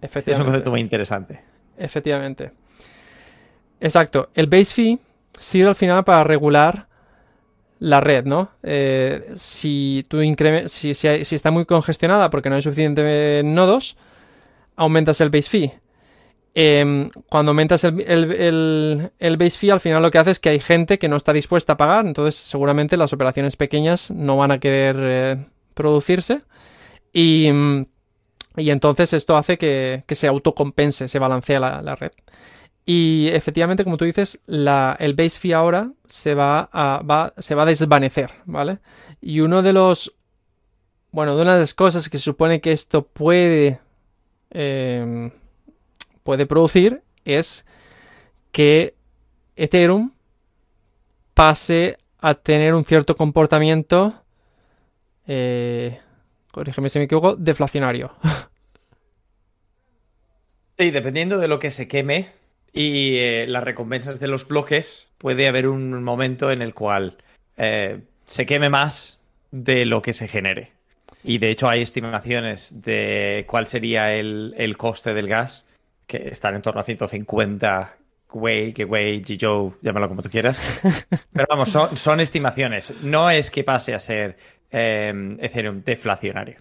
Es 0.00 0.38
un 0.38 0.46
concepto 0.46 0.70
muy 0.70 0.80
interesante. 0.80 1.40
Efectivamente. 1.78 2.50
Exacto. 3.80 4.30
El 4.34 4.48
base 4.48 4.74
fee 4.74 4.98
sirve 5.38 5.68
al 5.68 5.76
final 5.76 6.02
para 6.02 6.24
regular 6.24 6.88
la 7.82 8.00
red, 8.00 8.24
¿no? 8.24 8.50
Eh, 8.62 9.32
si, 9.34 10.06
tú 10.06 10.20
si, 10.66 10.94
si, 10.94 11.24
si, 11.24 11.34
está 11.34 11.50
muy 11.50 11.64
congestionada 11.66 12.30
porque 12.30 12.48
no 12.48 12.54
hay 12.54 12.62
suficientes 12.62 13.44
nodos, 13.44 13.96
aumentas 14.76 15.20
el 15.20 15.30
base 15.30 15.50
fee. 15.50 15.72
Em, 16.54 17.10
cuando 17.28 17.50
aumentas 17.50 17.82
el, 17.82 19.10
base 19.36 19.58
fee, 19.58 19.70
al 19.70 19.80
final 19.80 20.00
lo 20.00 20.12
que 20.12 20.18
hace 20.18 20.30
es 20.30 20.38
que 20.38 20.50
hay 20.50 20.60
gente 20.60 21.00
que 21.00 21.08
no 21.08 21.16
está 21.16 21.32
dispuesta 21.32 21.72
a 21.72 21.76
pagar, 21.76 22.06
entonces 22.06 22.36
seguramente 22.36 22.96
las 22.96 23.12
operaciones 23.12 23.56
pequeñas 23.56 24.12
no 24.12 24.36
van 24.36 24.52
a 24.52 24.60
querer 24.60 24.96
eh, 25.00 25.44
producirse. 25.74 26.42
Y, 27.12 27.48
y, 28.56 28.70
entonces 28.70 29.12
esto 29.12 29.36
hace 29.36 29.58
que, 29.58 30.04
se 30.08 30.28
autocompense, 30.28 31.08
se 31.08 31.18
balancea 31.18 31.58
la, 31.58 31.96
red. 31.96 32.12
Y 32.84 33.28
efectivamente, 33.28 33.84
como 33.84 33.96
tú 33.96 34.04
dices, 34.04 34.40
el 34.46 35.14
base 35.14 35.38
fee 35.38 35.52
ahora 35.52 35.92
se 36.06 36.34
va, 36.34 36.68
a, 36.72 37.32
se 37.38 37.54
va 37.54 37.62
a 37.62 37.66
desvanecer, 37.66 38.32
¿vale? 38.44 38.78
Y 39.20 39.40
uno 39.40 39.62
de 39.62 39.72
los. 39.72 40.14
Bueno, 41.12 41.36
de 41.36 41.42
una 41.42 41.54
de 41.54 41.60
las 41.60 41.74
cosas 41.74 42.08
que 42.08 42.18
se 42.18 42.24
supone 42.24 42.60
que 42.60 42.72
esto 42.72 43.06
puede 43.06 43.78
Em, 44.54 45.30
puede 46.22 46.44
producir 46.44 47.02
es 47.24 47.66
que 48.50 48.94
Ethereum 49.56 50.12
pase 51.32 51.96
a 52.18 52.34
tener 52.34 52.74
un 52.74 52.84
cierto 52.84 53.16
comportamiento, 53.16 54.14
eh, 55.26 56.00
corrígeme 56.50 56.90
si 56.90 56.98
me 56.98 57.06
equivoco, 57.06 57.36
deflacionario. 57.36 58.12
Sí, 60.78 60.90
dependiendo 60.90 61.38
de 61.38 61.48
lo 61.48 61.60
que 61.60 61.70
se 61.70 61.86
queme 61.86 62.32
y 62.72 63.16
eh, 63.16 63.46
las 63.48 63.64
recompensas 63.64 64.20
de 64.20 64.28
los 64.28 64.46
bloques, 64.46 65.10
puede 65.18 65.48
haber 65.48 65.68
un 65.68 66.02
momento 66.02 66.50
en 66.50 66.62
el 66.62 66.74
cual 66.74 67.16
eh, 67.56 68.00
se 68.24 68.46
queme 68.46 68.70
más 68.70 69.20
de 69.50 69.84
lo 69.84 70.02
que 70.02 70.12
se 70.12 70.28
genere. 70.28 70.72
Y 71.24 71.38
de 71.38 71.50
hecho 71.50 71.68
hay 71.68 71.82
estimaciones 71.82 72.82
de 72.82 73.44
cuál 73.48 73.66
sería 73.66 74.12
el, 74.14 74.54
el 74.56 74.76
coste 74.76 75.14
del 75.14 75.28
gas, 75.28 75.66
que 76.06 76.28
están 76.28 76.54
en 76.54 76.62
torno 76.62 76.80
a 76.80 76.84
150 76.84 77.96
Wei, 78.34 78.72
que 78.72 78.84
Wei, 78.84 79.22
Jizhou, 79.22 79.74
llámalo 79.82 80.08
como 80.08 80.22
tú 80.22 80.30
quieras. 80.30 80.80
Pero 81.32 81.46
vamos, 81.48 81.70
son, 81.70 81.96
son 81.96 82.20
estimaciones. 82.20 82.94
No 83.02 83.30
es 83.30 83.50
que 83.50 83.64
pase 83.64 83.94
a 83.94 83.98
ser 83.98 84.36
eh, 84.70 85.36
Ethereum 85.40 85.82
deflacionario. 85.84 86.60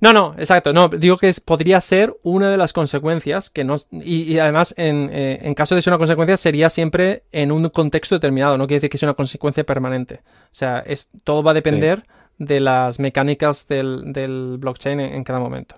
No, 0.00 0.12
no, 0.12 0.34
exacto. 0.38 0.72
No, 0.72 0.88
digo 0.88 1.16
que 1.18 1.28
es- 1.28 1.40
podría 1.40 1.80
ser 1.80 2.16
una 2.22 2.50
de 2.50 2.56
las 2.56 2.72
consecuencias 2.72 3.50
que 3.50 3.64
no. 3.64 3.76
Y, 3.90 4.22
y 4.32 4.38
además, 4.38 4.74
en, 4.76 5.10
eh, 5.12 5.38
en 5.42 5.54
caso 5.54 5.74
de 5.74 5.82
ser 5.82 5.92
una 5.92 5.98
consecuencia, 5.98 6.36
sería 6.36 6.70
siempre 6.70 7.24
en 7.32 7.50
un 7.50 7.68
contexto 7.70 8.14
determinado. 8.14 8.56
No 8.58 8.66
quiere 8.66 8.78
decir 8.78 8.90
que 8.90 8.98
sea 8.98 9.08
una 9.08 9.14
consecuencia 9.14 9.64
permanente. 9.64 10.20
O 10.44 10.52
sea, 10.54 10.80
es, 10.86 11.10
todo 11.24 11.42
va 11.42 11.50
a 11.50 11.54
depender 11.54 12.04
de 12.38 12.60
las 12.60 13.00
mecánicas 13.00 13.66
del, 13.66 14.12
del 14.12 14.56
blockchain 14.58 15.00
en, 15.00 15.14
en 15.14 15.24
cada 15.24 15.40
momento. 15.40 15.76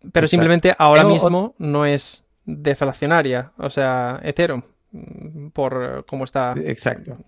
Pero 0.00 0.24
Exacto. 0.24 0.28
simplemente 0.28 0.74
ahora 0.78 1.04
mismo 1.04 1.54
no 1.58 1.84
es 1.84 2.24
deflacionaria. 2.46 3.52
O 3.58 3.68
sea, 3.68 4.20
Ethereum. 4.22 4.62
Por 5.52 5.98
eh, 5.98 6.02
cómo 6.06 6.24
está. 6.24 6.54
Exacto. 6.64 7.18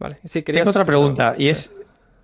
Vale. 0.00 0.16
Sí, 0.24 0.42
Tengo 0.42 0.68
otra 0.70 0.84
pregunta 0.84 1.34
y 1.38 1.48
es 1.48 1.72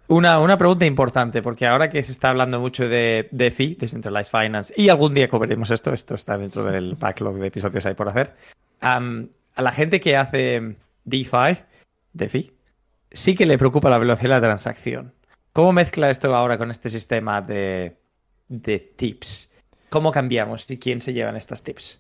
una, 0.09 0.41
una 0.41 0.57
pregunta 0.59 0.85
importante 0.87 1.43
porque 1.43 1.67
ahora 1.67 1.89
que 1.91 2.03
se 2.03 2.13
está 2.13 2.31
hablando 2.31 2.61
mucho 2.61 2.89
de 2.89 3.29
DeFi, 3.31 3.75
Decentralized 3.77 4.31
Finance, 4.39 4.75
y 4.77 4.89
algún 4.89 5.15
día 5.15 5.29
cobraremos 5.29 5.71
esto, 5.71 5.93
esto 5.93 6.15
está 6.15 6.37
dentro 6.37 6.65
del 6.65 6.95
backlog 6.95 7.37
de 7.39 7.47
episodios 7.49 7.87
hay 7.87 7.95
por 7.95 8.09
hacer, 8.09 8.35
a 8.81 9.63
la 9.63 9.73
gente 9.73 10.01
que 10.01 10.17
hace 10.17 10.77
DeFi, 11.05 11.59
DeFi, 12.13 12.53
sí 13.11 13.35
que 13.35 13.47
le 13.47 13.59
preocupa 13.59 13.91
la 13.91 13.99
velocidad 13.99 14.37
de 14.37 14.41
la 14.41 14.41
transacción. 14.41 15.13
¿Cómo 15.53 15.73
mezcla 15.73 16.11
esto 16.11 16.35
ahora 16.35 16.59
con 16.59 16.71
este 16.71 16.89
sistema 16.89 17.41
de, 17.43 17.97
de 18.49 18.79
tips? 18.79 19.51
¿Cómo 19.91 20.13
cambiamos 20.13 20.71
y 20.71 20.79
quién 20.79 21.01
se 21.01 21.13
llevan 21.13 21.37
estas 21.37 21.63
tips? 21.65 21.99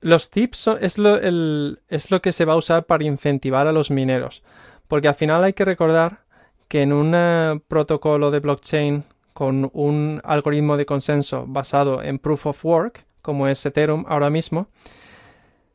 Los 0.00 0.30
tips 0.30 0.56
son- 0.56 0.78
es, 0.80 0.96
lo, 0.96 1.16
el- 1.18 1.80
es 1.88 2.10
lo 2.10 2.22
que 2.22 2.32
se 2.32 2.44
va 2.44 2.52
a 2.54 2.56
usar 2.56 2.84
para 2.86 3.04
incentivar 3.04 3.66
a 3.66 3.72
los 3.72 3.90
mineros. 3.90 4.42
Porque 4.86 5.08
al 5.08 5.14
final 5.16 5.42
hay 5.44 5.52
que 5.52 5.64
recordar 5.64 6.20
que 6.68 6.82
en 6.82 6.92
un 6.92 7.62
protocolo 7.66 8.30
de 8.30 8.40
blockchain 8.40 9.04
con 9.32 9.70
un 9.72 10.20
algoritmo 10.24 10.76
de 10.76 10.86
consenso 10.86 11.44
basado 11.46 12.02
en 12.02 12.18
proof 12.18 12.46
of 12.46 12.64
work, 12.64 13.06
como 13.22 13.46
es 13.48 13.64
Ethereum 13.64 14.04
ahora 14.08 14.30
mismo, 14.30 14.68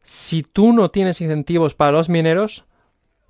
si 0.02 0.44
tú 0.44 0.74
no 0.74 0.92
tienes 0.92 1.22
incentivos 1.22 1.74
para 1.74 1.92
los 1.94 2.10
mineros, 2.10 2.66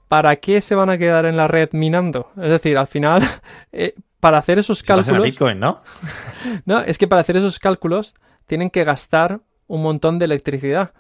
¿para 0.08 0.36
qué 0.38 0.60
se 0.60 0.76
van 0.76 0.90
a 0.90 0.98
quedar 0.98 1.26
en 1.26 1.38
la 1.38 1.48
red 1.48 1.70
minando? 1.72 2.32
Es 2.38 2.50
decir, 2.50 2.78
al 2.78 2.88
final, 2.88 3.22
eh, 3.72 3.94
para 4.20 4.40
hacer 4.40 4.60
esos 4.60 4.80
Se 4.80 4.92
basan 4.92 5.16
a 5.16 5.18
cálculos... 5.18 5.26
Bitcoin, 5.26 5.60
¿no? 5.60 5.82
No, 6.66 6.82
es 6.82 6.98
que 6.98 7.08
para 7.08 7.22
hacer 7.22 7.38
esos 7.38 7.60
cálculos 7.60 8.16
tienen 8.48 8.70
que 8.70 8.84
gastar 8.84 9.42
un 9.68 9.84
montón 9.84 10.20
de 10.20 10.26
electricidad, 10.26 10.94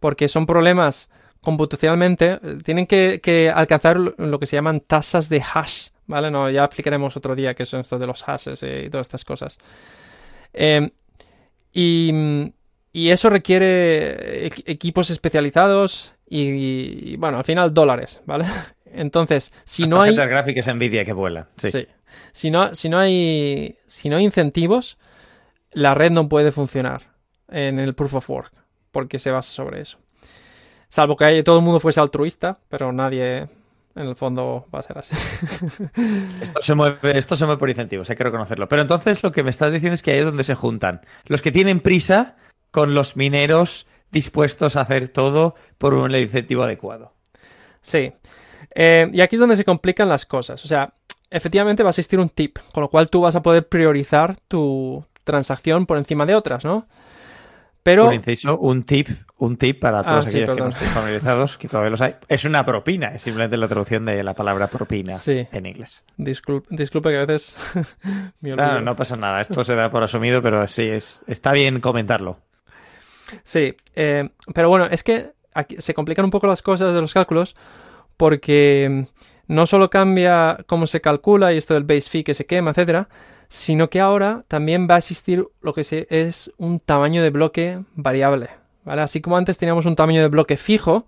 porque 0.00 0.28
son 0.28 0.46
problemas 0.46 1.10
computacionalmente, 1.42 2.38
eh, 2.42 2.58
tienen 2.64 2.86
que, 2.86 3.20
que 3.22 3.50
alcanzar 3.50 3.98
lo 3.98 4.38
que 4.38 4.46
se 4.46 4.56
llaman 4.56 4.80
tasas 4.80 5.28
de 5.28 5.42
hash, 5.42 5.88
¿vale? 6.06 6.30
No, 6.30 6.50
ya 6.50 6.64
explicaremos 6.64 7.16
otro 7.16 7.34
día 7.34 7.54
qué 7.54 7.64
son 7.64 7.80
esto 7.80 7.98
de 7.98 8.06
los 8.06 8.22
hashes 8.24 8.62
eh, 8.62 8.84
y 8.86 8.90
todas 8.90 9.06
estas 9.06 9.24
cosas. 9.24 9.58
Eh, 10.52 10.90
y, 11.72 12.12
y 12.92 13.10
eso 13.10 13.28
requiere 13.28 14.48
equ- 14.50 14.62
equipos 14.66 15.10
especializados 15.10 16.14
y, 16.28 17.12
y, 17.12 17.16
bueno, 17.16 17.38
al 17.38 17.44
final 17.44 17.74
dólares, 17.74 18.22
¿vale? 18.26 18.46
Entonces, 18.86 19.52
si 19.64 19.84
no 19.84 20.00
hay... 20.00 20.14
Gráficas 20.16 20.66
Nvidia 20.74 21.04
que 21.04 21.12
vuelan. 21.12 21.46
Sí. 21.58 21.70
Sí. 21.70 21.86
Si 22.32 22.50
no, 22.50 22.74
si 22.74 22.88
no 22.88 22.98
hay. 22.98 23.76
Si 23.86 24.08
no 24.08 24.16
hay 24.16 24.24
incentivos, 24.24 24.96
la 25.72 25.92
red 25.94 26.10
no 26.12 26.28
puede 26.28 26.50
funcionar 26.50 27.02
en 27.48 27.78
el 27.78 27.94
proof 27.94 28.14
of 28.14 28.30
work. 28.30 28.52
Porque 28.92 29.18
se 29.18 29.30
basa 29.30 29.50
sobre 29.52 29.82
eso. 29.82 29.98
Salvo 30.88 31.16
que 31.16 31.42
todo 31.42 31.58
el 31.58 31.64
mundo 31.64 31.80
fuese 31.80 32.00
altruista, 32.00 32.58
pero 32.68 32.92
nadie 32.92 33.48
en 33.96 34.06
el 34.06 34.14
fondo 34.14 34.66
va 34.72 34.80
a 34.80 34.82
ser 34.82 34.98
así. 34.98 35.14
Esto 36.40 36.60
se, 36.60 36.74
mueve, 36.74 37.18
esto 37.18 37.34
se 37.34 37.46
mueve 37.46 37.58
por 37.58 37.70
incentivos, 37.70 38.08
hay 38.10 38.16
que 38.16 38.24
reconocerlo. 38.24 38.68
Pero 38.68 38.82
entonces 38.82 39.22
lo 39.22 39.32
que 39.32 39.42
me 39.42 39.50
estás 39.50 39.72
diciendo 39.72 39.94
es 39.94 40.02
que 40.02 40.12
ahí 40.12 40.18
es 40.18 40.26
donde 40.26 40.44
se 40.44 40.54
juntan 40.54 41.00
los 41.24 41.42
que 41.42 41.50
tienen 41.50 41.80
prisa 41.80 42.36
con 42.70 42.94
los 42.94 43.16
mineros 43.16 43.86
dispuestos 44.12 44.76
a 44.76 44.82
hacer 44.82 45.08
todo 45.08 45.54
por 45.78 45.94
un 45.94 46.14
incentivo 46.14 46.62
adecuado. 46.62 47.14
Sí. 47.80 48.12
Eh, 48.74 49.08
y 49.12 49.20
aquí 49.22 49.36
es 49.36 49.40
donde 49.40 49.56
se 49.56 49.64
complican 49.64 50.08
las 50.08 50.26
cosas. 50.26 50.62
O 50.64 50.68
sea, 50.68 50.92
efectivamente 51.30 51.82
va 51.82 51.88
a 51.88 51.90
existir 51.90 52.18
un 52.18 52.28
tip, 52.28 52.58
con 52.72 52.82
lo 52.82 52.88
cual 52.88 53.08
tú 53.08 53.22
vas 53.22 53.34
a 53.34 53.42
poder 53.42 53.68
priorizar 53.68 54.36
tu 54.48 55.04
transacción 55.24 55.86
por 55.86 55.96
encima 55.96 56.26
de 56.26 56.34
otras, 56.34 56.64
¿no? 56.64 56.86
Pero. 57.82 58.04
Por 58.04 58.14
inciso, 58.14 58.58
un 58.58 58.82
tip, 58.82 59.08
un 59.38 59.56
tip 59.58 59.80
para 59.80 60.02
todos 60.02 60.26
Ah, 60.26 60.30
sí, 60.30 60.38
aquellos 60.38 60.56
que 60.56 60.62
no 60.62 60.68
estén 60.70 60.88
familiarizados, 60.88 61.58
que 61.58 61.68
todavía 61.68 61.90
los 61.90 62.00
hay. 62.00 62.14
Es 62.28 62.44
una 62.44 62.64
propina, 62.64 63.08
es 63.08 63.22
simplemente 63.22 63.56
la 63.58 63.68
traducción 63.68 64.06
de 64.06 64.22
la 64.24 64.34
palabra 64.34 64.68
propina 64.68 65.12
Sí. 65.16 65.46
en 65.52 65.66
inglés. 65.66 66.04
Disculpe, 66.16 66.68
disculpe 66.70 67.10
que 67.10 67.18
a 67.18 67.26
veces. 67.26 67.58
me 68.40 68.52
olvido. 68.54 68.66
No, 68.72 68.80
no 68.80 68.96
pasa 68.96 69.16
nada, 69.16 69.40
esto 69.40 69.62
se 69.62 69.74
da 69.74 69.90
por 69.90 70.02
asumido, 70.02 70.40
pero 70.40 70.66
sí, 70.66 70.84
es, 70.84 71.22
está 71.26 71.52
bien 71.52 71.80
comentarlo. 71.80 72.38
Sí, 73.42 73.74
eh, 73.94 74.30
pero 74.54 74.68
bueno, 74.68 74.86
es 74.86 75.02
que 75.02 75.32
aquí 75.52 75.76
se 75.78 75.94
complican 75.94 76.24
un 76.24 76.30
poco 76.30 76.46
las 76.46 76.62
cosas 76.62 76.94
de 76.94 77.00
los 77.00 77.12
cálculos 77.12 77.56
porque 78.16 79.06
no 79.48 79.66
solo 79.66 79.90
cambia 79.90 80.58
cómo 80.66 80.86
se 80.86 81.00
calcula 81.00 81.52
y 81.52 81.56
esto 81.58 81.74
del 81.74 81.84
base 81.84 82.08
fee 82.10 82.24
que 82.24 82.34
se 82.34 82.46
quema, 82.46 82.70
etcétera, 82.70 83.08
sino 83.48 83.90
que 83.90 84.00
ahora 84.00 84.44
también 84.48 84.86
va 84.90 84.94
a 84.94 84.98
existir 84.98 85.44
lo 85.60 85.74
que 85.74 85.82
es 85.82 86.52
un 86.56 86.80
tamaño 86.80 87.22
de 87.22 87.30
bloque 87.30 87.80
variable, 87.94 88.48
Así 88.86 89.20
como 89.20 89.36
antes 89.36 89.58
teníamos 89.58 89.84
un 89.86 89.96
tamaño 89.96 90.22
de 90.22 90.28
bloque 90.28 90.56
fijo, 90.56 91.06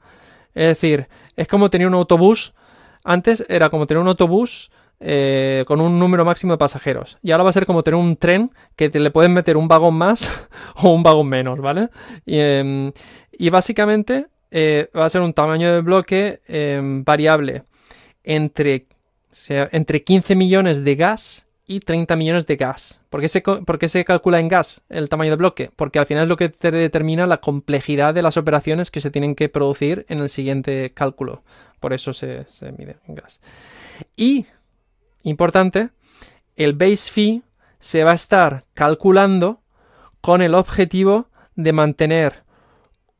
es 0.54 0.68
decir, 0.68 1.08
es 1.36 1.46
como 1.46 1.70
tener 1.70 1.86
un 1.86 1.94
autobús, 1.94 2.52
antes 3.04 3.44
era 3.48 3.70
como 3.70 3.86
tener 3.86 4.02
un 4.02 4.08
autobús 4.08 4.70
eh, 5.00 5.64
con 5.68 5.80
un 5.80 5.98
número 5.98 6.24
máximo 6.24 6.54
de 6.54 6.58
pasajeros. 6.58 7.18
Y 7.22 7.30
ahora 7.30 7.44
va 7.44 7.50
a 7.50 7.52
ser 7.52 7.66
como 7.66 7.84
tener 7.84 8.00
un 8.00 8.16
tren 8.16 8.50
que 8.74 8.88
le 8.88 9.10
pueden 9.12 9.32
meter 9.32 9.56
un 9.56 9.68
vagón 9.68 9.94
más 9.94 10.48
o 10.76 10.90
un 10.90 11.04
vagón 11.04 11.28
menos, 11.28 11.60
¿vale? 11.60 11.88
Y, 12.26 12.38
em, 12.38 12.92
básicamente 13.52 14.26
eh, 14.50 14.90
va 14.96 15.04
a 15.04 15.10
ser 15.10 15.20
un 15.20 15.32
tamaño 15.32 15.72
de 15.72 15.80
bloque 15.82 16.40
em, 16.48 17.04
variable 17.04 17.62
entre, 18.24 18.86
entre 19.48 20.02
15 20.02 20.34
millones 20.34 20.82
de 20.82 20.96
gas 20.96 21.47
y 21.68 21.80
30 21.80 22.16
millones 22.16 22.46
de 22.46 22.56
gas. 22.56 23.02
¿Por 23.10 23.20
qué, 23.20 23.28
se, 23.28 23.42
por 23.42 23.88
se 23.88 24.04
calcula 24.04 24.40
en 24.40 24.48
gas 24.48 24.80
el 24.88 25.10
tamaño 25.10 25.30
de 25.30 25.36
bloque? 25.36 25.70
Porque 25.76 25.98
al 25.98 26.06
final 26.06 26.22
es 26.22 26.28
lo 26.28 26.36
que 26.36 26.48
te 26.48 26.70
determina 26.70 27.26
la 27.26 27.42
complejidad 27.42 28.14
de 28.14 28.22
las 28.22 28.38
operaciones 28.38 28.90
que 28.90 29.02
se 29.02 29.10
tienen 29.10 29.34
que 29.34 29.50
producir 29.50 30.06
en 30.08 30.18
el 30.18 30.30
siguiente 30.30 30.92
cálculo. 30.94 31.42
Por 31.78 31.92
eso 31.92 32.14
se, 32.14 32.46
se 32.48 32.72
mide 32.72 32.96
en 33.06 33.16
gas. 33.16 33.40
Y, 34.16 34.46
importante, 35.22 35.90
el 36.56 36.72
base 36.72 37.12
fee 37.12 37.42
se 37.78 38.02
va 38.02 38.12
a 38.12 38.14
estar 38.14 38.64
calculando 38.72 39.60
con 40.22 40.40
el 40.40 40.54
objetivo 40.54 41.28
de 41.54 41.74
mantener 41.74 42.44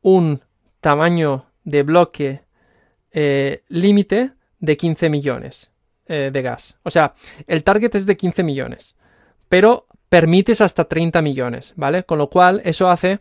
un 0.01 0.41
tamaño 0.81 1.45
de 1.63 1.83
bloque 1.83 2.41
eh, 3.11 3.61
límite 3.67 4.31
de 4.59 4.75
15 4.75 5.09
millones 5.09 5.71
eh, 6.09 6.31
de 6.33 6.41
gas. 6.41 6.77
O 6.83 6.89
sea, 6.89 7.13
el 7.47 7.63
target 7.63 7.95
es 7.95 8.05
de 8.05 8.17
15 8.17 8.43
millones, 8.43 8.97
pero 9.47 9.85
permites 10.09 10.59
hasta 10.59 10.85
30 10.85 11.21
millones, 11.21 11.73
¿vale? 11.77 12.03
Con 12.03 12.17
lo 12.17 12.29
cual, 12.29 12.61
eso 12.65 12.89
hace 12.89 13.19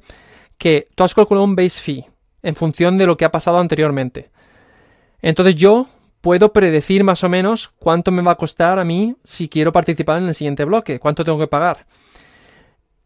que 0.57 0.89
tú 0.95 1.05
has 1.05 1.15
calculado 1.15 1.45
un 1.45 1.55
base 1.55 1.81
fee 1.81 2.07
en 2.43 2.57
función 2.57 2.99
de 2.99 3.07
lo 3.07 3.17
que 3.17 3.25
ha 3.25 3.31
pasado 3.31 3.59
anteriormente. 3.59 4.31
Entonces 5.21 5.55
yo 5.55 5.87
puedo 6.21 6.53
predecir 6.53 7.05
más 7.05 7.23
o 7.25 7.29
menos 7.29 7.69
cuánto 7.79 8.11
me 8.11 8.23
va 8.23 8.33
a 8.33 8.37
costar 8.37 8.79
a 8.79 8.85
mí 8.85 9.17
si 9.23 9.49
quiero 9.49 9.73
participar 9.73 10.19
en 10.19 10.29
el 10.29 10.35
siguiente 10.35 10.65
bloque, 10.65 10.99
cuánto 10.99 11.25
tengo 11.25 11.39
que 11.39 11.47
pagar. 11.47 11.87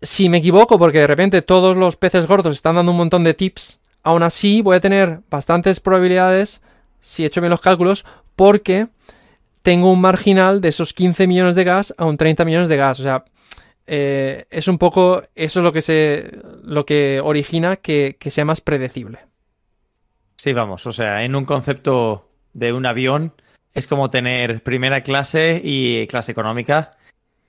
Si 0.00 0.28
me 0.28 0.38
equivoco 0.38 0.78
porque 0.78 1.00
de 1.00 1.06
repente 1.06 1.42
todos 1.42 1.76
los 1.76 1.96
peces 1.96 2.26
gordos 2.26 2.54
están 2.54 2.76
dando 2.76 2.92
un 2.92 2.98
montón 2.98 3.24
de 3.24 3.34
tips, 3.34 3.80
aún 4.02 4.22
así 4.22 4.62
voy 4.62 4.76
a 4.76 4.80
tener 4.80 5.20
bastantes 5.30 5.80
probabilidades, 5.80 6.62
si 7.00 7.22
he 7.22 7.26
hecho 7.26 7.40
bien 7.40 7.50
los 7.50 7.60
cálculos, 7.60 8.04
porque 8.36 8.88
tengo 9.62 9.90
un 9.90 10.00
marginal 10.00 10.60
de 10.60 10.68
esos 10.68 10.92
15 10.92 11.26
millones 11.26 11.54
de 11.54 11.64
gas 11.64 11.94
a 11.96 12.04
un 12.04 12.16
30 12.16 12.44
millones 12.44 12.68
de 12.68 12.76
gas. 12.76 13.00
O 13.00 13.02
sea, 13.02 13.24
eh, 13.86 14.44
es 14.50 14.68
un 14.68 14.78
poco, 14.78 15.22
eso 15.34 15.60
es 15.60 15.64
lo 15.64 15.72
que, 15.72 15.82
se, 15.82 16.38
lo 16.62 16.84
que 16.84 17.20
origina 17.22 17.76
que, 17.76 18.16
sea 18.20 18.44
más 18.44 18.60
predecible. 18.60 19.20
Sí, 20.36 20.52
vamos, 20.52 20.86
o 20.86 20.92
sea, 20.92 21.24
en 21.24 21.36
un 21.36 21.44
concepto 21.44 22.28
de 22.52 22.72
un 22.72 22.86
avión 22.86 23.32
es 23.74 23.86
como 23.86 24.10
tener 24.10 24.62
primera 24.62 25.02
clase 25.02 25.60
y 25.62 26.06
clase 26.08 26.32
económica. 26.32 26.96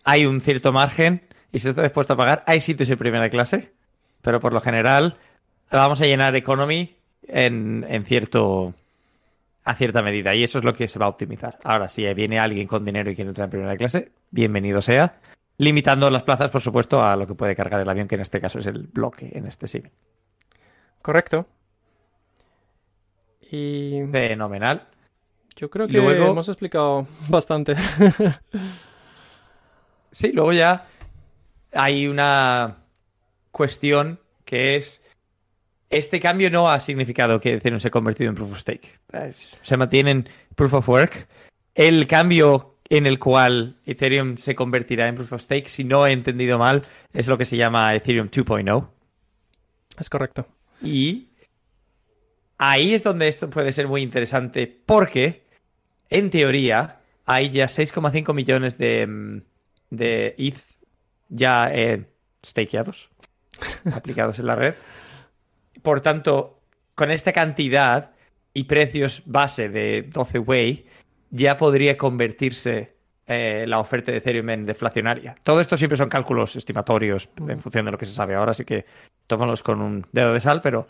Hay 0.03 0.25
un 0.25 0.41
cierto 0.41 0.71
margen 0.71 1.23
y 1.51 1.59
si 1.59 1.69
estás 1.69 1.83
dispuesto 1.83 2.13
a 2.13 2.17
pagar, 2.17 2.43
hay 2.45 2.61
sitios 2.61 2.89
en 2.89 2.97
primera 2.97 3.29
clase, 3.29 3.71
pero 4.21 4.39
por 4.39 4.53
lo 4.53 4.61
general 4.61 5.17
vamos 5.71 6.01
a 6.01 6.05
llenar 6.05 6.35
economy 6.35 6.95
en, 7.27 7.85
en 7.89 8.05
cierto 8.05 8.73
a 9.65 9.75
cierta 9.75 10.01
medida 10.01 10.35
y 10.35 10.43
eso 10.43 10.59
es 10.59 10.65
lo 10.65 10.73
que 10.73 10.87
se 10.87 10.99
va 10.99 11.05
a 11.05 11.09
optimizar. 11.09 11.57
Ahora, 11.63 11.87
si 11.89 12.11
viene 12.13 12.39
alguien 12.39 12.67
con 12.67 12.83
dinero 12.83 13.09
y 13.11 13.15
quiere 13.15 13.29
entrar 13.29 13.45
en 13.47 13.51
primera 13.51 13.77
clase, 13.77 14.11
bienvenido 14.31 14.81
sea, 14.81 15.19
limitando 15.57 16.09
las 16.09 16.23
plazas, 16.23 16.49
por 16.49 16.61
supuesto, 16.61 17.01
a 17.03 17.15
lo 17.15 17.25
que 17.27 17.35
puede 17.35 17.55
cargar 17.55 17.79
el 17.79 17.89
avión, 17.89 18.07
que 18.07 18.15
en 18.15 18.21
este 18.21 18.41
caso 18.41 18.59
es 18.59 18.65
el 18.65 18.83
bloque 18.87 19.31
en 19.33 19.45
este 19.47 19.67
sim. 19.67 19.83
Correcto. 21.01 21.47
Y 23.51 24.01
Fenomenal. 24.11 24.87
yo 25.55 25.69
creo 25.69 25.87
que 25.87 25.93
Luego- 25.93 26.31
hemos 26.31 26.49
explicado 26.49 27.05
bastante. 27.29 27.75
Sí, 30.11 30.31
luego 30.31 30.53
ya 30.53 30.85
hay 31.71 32.07
una 32.07 32.77
cuestión 33.51 34.19
que 34.45 34.75
es 34.75 35.02
este 35.93 36.19
cambio 36.19 36.49
no 36.49 36.69
ha 36.69 36.79
significado 36.79 37.39
que 37.39 37.53
Ethereum 37.53 37.79
se 37.79 37.87
ha 37.87 37.91
convertido 37.91 38.29
en 38.29 38.35
Proof 38.35 38.53
of 38.53 38.59
Stake. 38.59 38.99
Se 39.31 39.77
mantiene 39.77 40.11
en 40.11 40.29
Proof 40.55 40.73
of 40.73 40.89
Work. 40.89 41.27
El 41.75 42.07
cambio 42.07 42.73
en 42.89 43.05
el 43.05 43.19
cual 43.19 43.77
Ethereum 43.85 44.37
se 44.37 44.55
convertirá 44.55 45.07
en 45.07 45.15
Proof 45.15 45.33
of 45.33 45.41
Stake, 45.41 45.69
si 45.69 45.83
no 45.83 46.05
he 46.05 46.11
entendido 46.11 46.57
mal, 46.57 46.85
es 47.13 47.27
lo 47.27 47.37
que 47.37 47.45
se 47.45 47.57
llama 47.57 47.95
Ethereum 47.95 48.27
2.0. 48.27 48.87
es 49.99 50.09
correcto. 50.09 50.47
Y 50.81 51.27
ahí 52.57 52.93
es 52.93 53.03
donde 53.03 53.27
esto 53.27 53.49
puede 53.49 53.71
ser 53.71 53.87
muy 53.87 54.01
interesante 54.01 54.67
porque, 54.85 55.43
en 56.09 56.29
teoría, 56.29 56.99
hay 57.25 57.49
ya 57.49 57.65
6,5 57.65 58.33
millones 58.33 58.77
de, 58.77 59.07
mm, 59.07 59.41
de 59.89 60.35
ETH 60.37 60.61
ya 61.29 61.69
eh, 61.71 62.05
stakeados, 62.43 63.09
aplicados 63.93 64.39
en 64.39 64.47
la 64.47 64.55
red. 64.55 64.75
Por 65.83 66.01
tanto, 66.01 66.59
con 66.95 67.11
esta 67.11 67.31
cantidad 67.31 68.11
y 68.53 68.63
precios 68.63 69.21
base 69.25 69.69
de 69.69 70.09
12 70.11 70.39
Way, 70.39 70.85
ya 71.29 71.57
podría 71.57 71.97
convertirse 71.97 72.95
eh, 73.27 73.65
la 73.67 73.79
oferta 73.79 74.11
de 74.11 74.17
Ethereum 74.17 74.49
en 74.49 74.63
deflacionaria. 74.63 75.35
Todo 75.43 75.59
esto 75.59 75.77
siempre 75.77 75.97
son 75.97 76.09
cálculos 76.09 76.55
estimatorios 76.55 77.29
en 77.47 77.59
función 77.59 77.85
de 77.85 77.91
lo 77.91 77.97
que 77.97 78.05
se 78.05 78.13
sabe 78.13 78.35
ahora, 78.35 78.51
así 78.51 78.65
que 78.65 78.85
tómalos 79.27 79.63
con 79.63 79.81
un 79.81 80.05
dedo 80.11 80.33
de 80.33 80.39
sal, 80.39 80.61
pero 80.61 80.87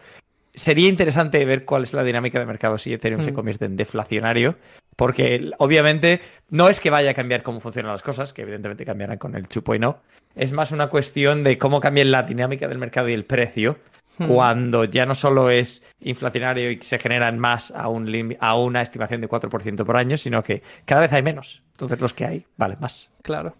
sería 0.53 0.89
interesante 0.89 1.43
ver 1.45 1.65
cuál 1.65 1.83
es 1.83 1.93
la 1.93 2.03
dinámica 2.03 2.39
de 2.39 2.45
mercado 2.45 2.77
si 2.77 2.93
Ethereum 2.93 3.21
se 3.21 3.31
Hmm. 3.31 3.35
convierte 3.35 3.65
en 3.65 3.75
deflacionario, 3.75 4.57
porque 4.95 5.51
obviamente 5.57 6.21
no 6.49 6.69
es 6.69 6.79
que 6.79 6.89
vaya 6.89 7.11
a 7.11 7.13
cambiar 7.13 7.41
cómo 7.41 7.59
funcionan 7.59 7.91
las 7.91 8.03
cosas, 8.03 8.33
que 8.33 8.43
evidentemente 8.43 8.85
cambiarán 8.85 9.17
con 9.17 9.35
el 9.35 9.47
2.0, 9.47 9.97
es 10.35 10.51
más 10.51 10.71
una 10.71 10.87
cuestión 10.87 11.43
de 11.43 11.57
cómo 11.57 11.79
cambia 11.79 12.05
la 12.05 12.23
dinámica 12.23 12.67
del 12.67 12.77
mercado 12.77 13.09
y 13.09 13.13
el 13.13 13.25
precio 13.25 13.77
Hmm. 14.17 14.27
cuando 14.27 14.83
ya 14.83 15.05
no 15.05 15.15
solo 15.15 15.49
es 15.49 15.83
inflacionario 15.99 16.71
y 16.71 16.79
se 16.81 16.99
generan 16.99 17.39
más 17.39 17.71
a, 17.71 17.87
un 17.87 18.37
a 18.39 18.55
una 18.55 18.81
estimación 18.81 19.21
de 19.21 19.27
4% 19.27 19.85
por 19.85 19.97
año, 19.97 20.17
sino 20.17 20.43
que 20.43 20.61
cada 20.85 21.01
vez 21.01 21.13
hay 21.13 21.23
menos. 21.23 21.63
Entonces 21.71 21.99
los 21.99 22.13
que 22.13 22.25
hay 22.25 22.45
valen 22.55 22.77
más. 22.79 23.09
Claro. 23.23 23.55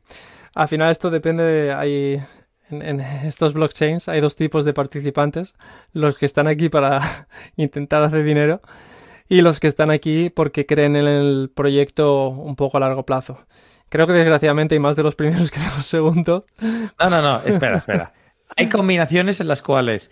Al 0.54 0.68
final 0.68 0.92
esto 0.92 1.10
depende 1.10 1.44
de... 1.44 1.74
Hay, 1.74 2.22
en, 2.70 2.82
en 2.82 3.00
estos 3.00 3.54
blockchains 3.54 4.08
hay 4.10 4.22
dos 4.22 4.36
tipos 4.36 4.64
de 4.66 4.74
participantes. 4.74 5.56
Los 5.92 6.18
que 6.18 6.28
están 6.28 6.48
aquí 6.48 6.70
para 6.70 7.02
intentar 7.56 8.04
hacer 8.04 8.24
dinero 8.24 8.62
y 9.28 9.42
los 9.42 9.60
que 9.60 9.68
están 9.68 9.90
aquí 9.90 10.30
porque 10.30 10.66
creen 10.66 10.96
en 10.96 11.08
el 11.08 11.52
proyecto 11.54 12.28
un 12.28 12.56
poco 12.56 12.78
a 12.78 12.82
largo 12.82 13.06
plazo. 13.06 13.40
Creo 13.90 14.08
que 14.08 14.14
desgraciadamente 14.14 14.76
hay 14.76 14.80
más 14.80 14.96
de 14.96 15.04
los 15.04 15.16
primeros 15.16 15.52
que 15.52 15.60
de 15.60 15.66
los 15.66 15.86
segundos. 15.86 16.44
No, 16.62 17.10
no, 17.10 17.22
no, 17.22 17.42
espera, 17.44 17.78
espera. 17.80 18.14
Hay 18.56 18.70
combinaciones 18.70 19.42
en 19.42 19.48
las 19.48 19.62
cuales 19.62 20.12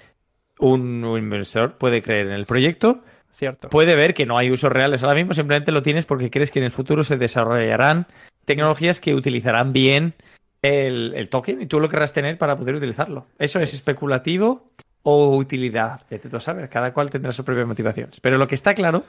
un, 0.62 1.04
un 1.04 1.19
inversor 1.19 1.74
puede 1.74 2.02
creer 2.02 2.28
en 2.28 2.34
el 2.34 2.45
proyecto, 2.45 3.04
Cierto. 3.34 3.69
puede 3.69 3.95
ver 3.95 4.13
que 4.13 4.26
no 4.26 4.38
hay 4.38 4.52
usos 4.52 4.71
reales 4.71 5.04
ahora 5.04 5.15
mismo, 5.15 5.34
simplemente 5.34 5.71
lo 5.71 5.82
tienes 5.82 6.06
porque 6.06 6.30
crees 6.30 6.52
que 6.52 6.60
en 6.60 6.65
el 6.65 6.71
futuro 6.71 7.04
se 7.04 7.17
desarrollarán 7.17 8.08
tecnologías 8.45 9.00
que 9.00 9.13
utilizarán 9.13 9.74
bien 9.74 10.13
el, 10.62 11.13
el 11.15 11.30
token 11.30 11.62
y 11.62 11.65
tú 11.65 11.80
lo 11.80 11.89
querrás 11.89 12.13
tener 12.13 12.38
para 12.38 12.56
poder 12.56 12.76
utilizarlo. 12.76 13.26
¿Eso 13.39 13.60
es 13.60 13.74
especulativo 13.74 14.71
o 15.04 15.36
utilidad? 15.36 16.02
Vete 16.10 16.30
tú 16.30 16.38
a 16.38 16.39
saber, 16.39 16.69
cada 16.69 16.93
cual 16.93 17.10
tendrá 17.10 17.32
sus 17.32 17.43
propias 17.45 17.67
motivaciones. 17.67 18.19
Pero 18.19 18.38
lo 18.38 18.47
que 18.47 18.56
está 18.56 18.74
claro 18.74 19.04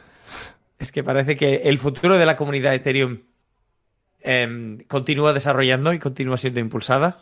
es 0.79 0.93
que 0.93 1.05
parece 1.05 1.37
que 1.37 1.57
el 1.65 1.79
futuro 1.79 2.17
de 2.19 2.27
la 2.27 2.37
comunidad 2.37 2.75
Ethereum 2.75 3.21
em, 4.21 4.79
continúa 4.88 5.33
desarrollando 5.33 5.93
y 5.93 5.99
continúa 5.99 6.37
siendo 6.37 6.61
impulsada. 6.61 7.21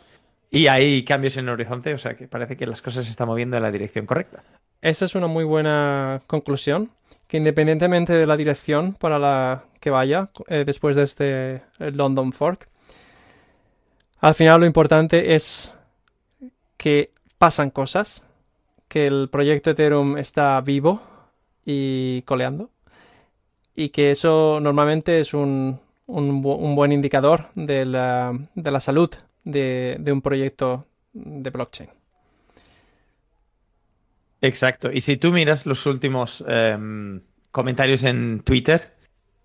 Y 0.53 0.67
hay 0.67 1.03
cambios 1.05 1.37
en 1.37 1.45
el 1.45 1.51
horizonte, 1.51 1.93
o 1.93 1.97
sea 1.97 2.13
que 2.15 2.27
parece 2.27 2.57
que 2.57 2.67
las 2.67 2.81
cosas 2.81 3.05
se 3.05 3.11
están 3.11 3.27
moviendo 3.27 3.55
en 3.55 3.63
la 3.63 3.71
dirección 3.71 4.05
correcta. 4.05 4.43
Esa 4.81 5.05
es 5.05 5.15
una 5.15 5.27
muy 5.27 5.45
buena 5.45 6.21
conclusión, 6.27 6.91
que 7.27 7.37
independientemente 7.37 8.11
de 8.11 8.27
la 8.27 8.35
dirección 8.35 8.93
para 8.93 9.17
la 9.17 9.63
que 9.79 9.89
vaya 9.89 10.29
eh, 10.47 10.63
después 10.65 10.97
de 10.97 11.03
este 11.03 11.61
London 11.79 12.33
Fork, 12.33 12.67
al 14.19 14.35
final 14.35 14.59
lo 14.59 14.65
importante 14.65 15.35
es 15.35 15.73
que 16.75 17.11
pasan 17.37 17.69
cosas, 17.69 18.27
que 18.89 19.07
el 19.07 19.29
proyecto 19.31 19.69
Ethereum 19.69 20.17
está 20.17 20.59
vivo 20.59 21.01
y 21.63 22.23
coleando, 22.23 22.69
y 23.73 23.89
que 23.89 24.11
eso 24.11 24.59
normalmente 24.61 25.17
es 25.19 25.33
un, 25.33 25.79
un 26.07 26.75
buen 26.75 26.91
indicador 26.91 27.45
de 27.55 27.85
la, 27.85 28.37
de 28.53 28.71
la 28.71 28.81
salud 28.81 29.11
de, 29.43 29.97
de 29.99 30.11
un 30.11 30.21
proyecto 30.21 30.87
de 31.13 31.49
blockchain. 31.49 31.89
Exacto. 34.41 34.91
Y 34.91 35.01
si 35.01 35.17
tú 35.17 35.31
miras 35.31 35.65
los 35.65 35.85
últimos 35.85 36.43
em, 36.47 37.21
comentarios 37.51 38.03
en 38.03 38.41
Twitter 38.43 38.95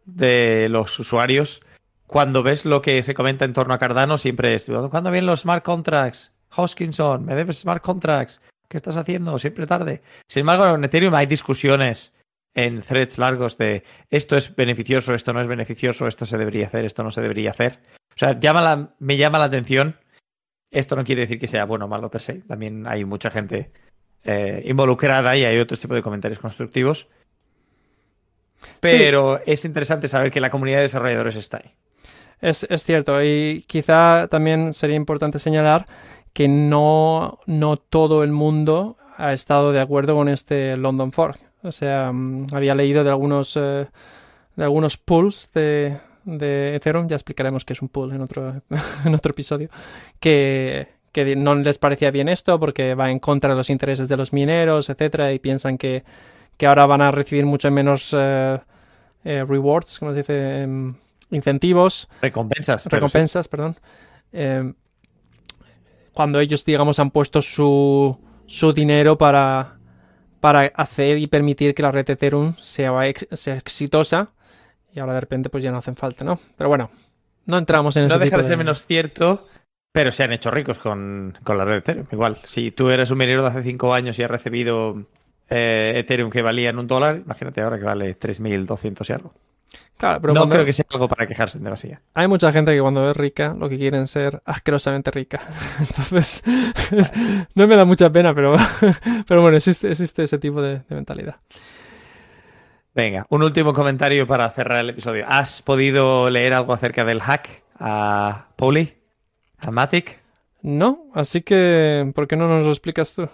de 0.07 0.69
los 0.71 0.99
usuarios, 0.99 1.61
cuando 2.07 2.43
ves 2.43 2.65
lo 2.65 2.81
que 2.81 3.03
se 3.03 3.15
comenta 3.15 3.45
en 3.45 3.53
torno 3.53 3.75
a 3.75 3.79
Cardano, 3.79 4.17
siempre 4.17 4.55
es, 4.55 4.71
¿cuándo 4.91 5.11
vienen 5.11 5.27
los 5.27 5.41
smart 5.41 5.65
contracts? 5.65 6.33
Hoskinson, 6.55 7.25
¿me 7.25 7.35
debes 7.35 7.59
smart 7.59 7.83
contracts? 7.83 8.41
¿Qué 8.69 8.79
estás 8.79 8.97
haciendo? 8.97 9.39
Siempre 9.39 9.67
tarde. 9.67 10.03
Sin 10.29 10.41
embargo, 10.41 10.75
en 10.75 10.85
Ethereum 10.85 11.15
hay 11.15 11.27
discusiones 11.27 12.15
en 12.55 12.81
threads 12.81 13.19
largos 13.19 13.59
de 13.59 13.85
esto 14.11 14.35
es 14.37 14.55
beneficioso, 14.57 15.15
esto 15.15 15.33
no 15.35 15.43
es 15.43 15.47
beneficioso, 15.47 16.07
esto 16.07 16.25
se 16.25 16.39
debería 16.39 16.67
hacer, 16.67 16.87
esto 16.87 17.03
no 17.03 17.11
se 17.11 17.21
debería 17.21 17.51
hacer. 17.51 17.81
O 18.17 18.19
sea, 18.19 18.39
llama 18.39 18.63
la- 18.63 18.95
me 18.99 19.17
llama 19.17 19.39
la 19.39 19.45
atención. 19.45 19.97
Esto 20.71 20.97
no 20.97 21.05
quiere 21.05 21.23
decir 21.23 21.39
que 21.39 21.47
sea 21.47 21.65
bueno 21.65 21.85
o 21.85 21.89
malo 21.89 22.11
per 22.11 22.21
se. 22.21 22.35
También 22.43 22.87
hay 22.87 23.05
mucha 23.05 23.31
gente 23.31 23.71
eh, 24.25 24.63
involucrada 24.67 25.37
y 25.37 25.45
hay 25.45 25.59
otro 25.59 25.77
tipo 25.77 25.95
de 25.95 26.03
comentarios 26.03 26.41
constructivos. 26.41 27.09
Pero 28.81 29.41
es 29.47 29.65
interesante 29.65 30.09
saber 30.09 30.31
que 30.31 30.41
la 30.41 30.51
comunidad 30.51 30.79
de 30.79 30.83
desarrolladores 30.83 31.37
está 31.37 31.59
ahí. 31.59 31.75
Es, 32.41 32.67
es 32.69 32.85
cierto, 32.85 33.23
y 33.23 33.65
quizá 33.67 34.29
también 34.29 34.73
sería 34.73 34.97
importante 34.97 35.39
señalar 35.39 35.87
que 36.33 36.49
no, 36.49 37.39
no 37.47 37.77
todo 37.77 38.23
el 38.23 38.33
mundo 38.33 38.99
ha 39.17 39.33
estado 39.33 39.73
de 39.73 39.81
acuerdo 39.81 40.15
con 40.15 40.29
este 40.29 40.77
London 40.77 41.13
Fork. 41.13 41.39
O 41.63 41.73
sea, 41.73 42.13
mm, 42.13 42.49
había 42.53 42.75
leído 42.75 43.05
de 43.05 43.11
algunos, 43.11 43.57
eh, 43.57 43.87
de 44.57 44.65
algunos 44.65 44.97
pools 44.99 45.51
de, 45.55 45.99
de 46.27 46.75
Ethereum, 46.77 47.07
ya 47.09 47.17
explicaremos 47.17 47.65
qué 47.65 47.73
es 47.73 47.81
un 47.81 47.89
pool 47.89 48.13
en 48.13 48.21
otro, 48.21 48.61
en 49.07 49.15
otro 49.15 49.31
episodio, 49.31 49.71
que, 50.21 50.89
que 51.13 51.35
no 51.37 51.55
les 51.55 51.79
parecía 51.79 52.11
bien 52.11 52.29
esto 52.29 52.61
porque 52.61 52.95
va 52.95 53.11
en 53.11 53.19
contra 53.21 53.51
de 53.51 53.57
los 53.57 53.71
intereses 53.71 54.09
de 54.09 54.17
los 54.19 54.33
mineros, 54.35 54.91
etcétera, 54.91 55.33
y 55.33 55.39
piensan 55.39 55.79
que, 55.79 56.05
que 56.59 56.67
ahora 56.67 56.85
van 56.87 57.01
a 57.01 57.11
recibir 57.11 57.47
mucho 57.47 57.71
menos 57.71 58.15
eh, 58.19 58.59
eh, 59.25 59.45
rewards, 59.49 59.99
como 59.99 60.13
se 60.13 60.19
dice, 60.19 60.63
Em, 60.63 60.95
incentivos 61.31 62.09
Recompensas. 62.23 62.87
recompensas, 62.87 63.49
perdón. 63.49 63.77
eh, 64.33 64.73
cuando 66.13 66.41
ellos, 66.41 66.65
digamos, 66.65 66.99
han 66.99 67.11
puesto 67.11 67.43
su, 67.43 68.19
su 68.47 68.73
dinero 68.73 69.19
para, 69.19 69.77
para 70.41 70.63
hacer 70.75 71.19
y 71.19 71.27
permitir 71.27 71.75
que 71.75 71.83
la 71.83 71.91
red 71.93 72.09
Ethereum 72.09 72.55
sea, 72.61 73.07
ex- 73.07 73.27
sea 73.33 73.57
exitosa. 73.57 74.31
Y 74.97 74.99
ahora 74.99 75.13
de 75.15 75.21
repente 75.21 75.49
pues 75.51 75.63
ya 75.63 75.71
no 75.71 75.79
hacen 75.79 75.95
falta, 75.95 76.25
¿no? 76.25 76.39
Pero 76.57 76.69
bueno, 76.69 76.91
no 77.45 77.59
entramos 77.59 77.97
en 77.97 78.05
sí. 78.05 78.07
ese 78.07 78.15
No 78.15 78.19
deja 78.19 78.31
tipo 78.31 78.43
de 78.43 78.49
ser 78.49 78.57
menos 78.57 78.85
cierto, 78.87 79.47
pero 79.93 80.11
se 80.11 80.25
han 80.25 80.33
hecho 80.33 80.51
ricos 80.51 80.79
con, 80.79 81.37
con 81.45 81.57
la 81.59 81.65
red 81.65 81.77
Ethereum. 81.79 82.07
Igual, 82.11 82.39
si 82.45 82.71
tú 82.73 82.89
eres 82.91 83.11
un 83.11 83.19
minero 83.19 83.43
de 83.43 83.51
hace 83.51 83.63
cinco 83.63 83.95
años 83.95 84.19
y 84.19 84.23
has 84.25 84.31
recibido 84.31 85.05
eh, 85.49 85.93
Ethereum 85.97 86.31
que 86.31 86.43
valía 86.43 86.71
en 86.71 86.79
un 86.79 86.87
dólar, 86.87 87.19
imagínate 87.25 87.61
ahora 87.61 87.79
que 87.79 87.85
vale 87.85 88.19
3.200 88.19 89.09
y 89.09 89.13
algo. 89.13 89.33
Claro, 89.99 90.21
pero 90.21 90.35
no 90.35 90.49
creo 90.49 90.65
que 90.65 90.73
sea 90.73 90.85
algo 90.91 91.09
para 91.09 91.27
quejarse 91.27 91.57
en 91.59 91.65
demasía. 91.65 92.01
hay 92.15 92.29
mucha 92.29 92.53
gente 92.53 92.75
que 92.75 92.81
cuando 92.81 93.11
es 93.11 93.17
rica 93.17 93.55
lo 93.59 93.69
que 93.69 93.79
quieren 93.79 94.07
ser 94.07 94.43
asquerosamente 94.45 95.11
rica. 95.11 95.41
Entonces, 95.81 96.43
no 97.55 97.67
me 97.67 97.77
da 97.77 97.85
mucha 97.85 98.11
pena, 98.11 98.35
pero, 98.35 98.57
pero 99.29 99.43
bueno, 99.43 99.57
existe, 99.57 99.91
existe 99.91 100.23
ese 100.25 100.39
tipo 100.39 100.61
de- 100.63 100.81
de 100.81 100.95
mentalidad. 100.95 101.37
Venga, 102.97 103.27
un 103.29 103.43
último 103.43 103.75
comentario 103.75 104.27
para 104.27 104.51
cerrar 104.51 104.79
el 104.79 104.89
episodio. 104.89 105.27
¿Has 105.29 105.61
podido 105.61 106.31
leer 106.31 106.55
algo 106.55 106.73
acerca 106.73 107.05
del 107.05 107.21
hack 107.21 107.63
a 107.79 108.47
Pauli? 108.57 108.91
¿A 109.59 109.71
Matic? 109.71 110.23
No, 110.63 111.11
así 111.13 111.43
que, 111.43 112.11
¿por 112.15 112.27
qué 112.27 112.37
no 112.37 112.49
nos 112.49 112.65
lo 112.65 112.71
explicas 112.71 113.13
tú? 113.13 113.29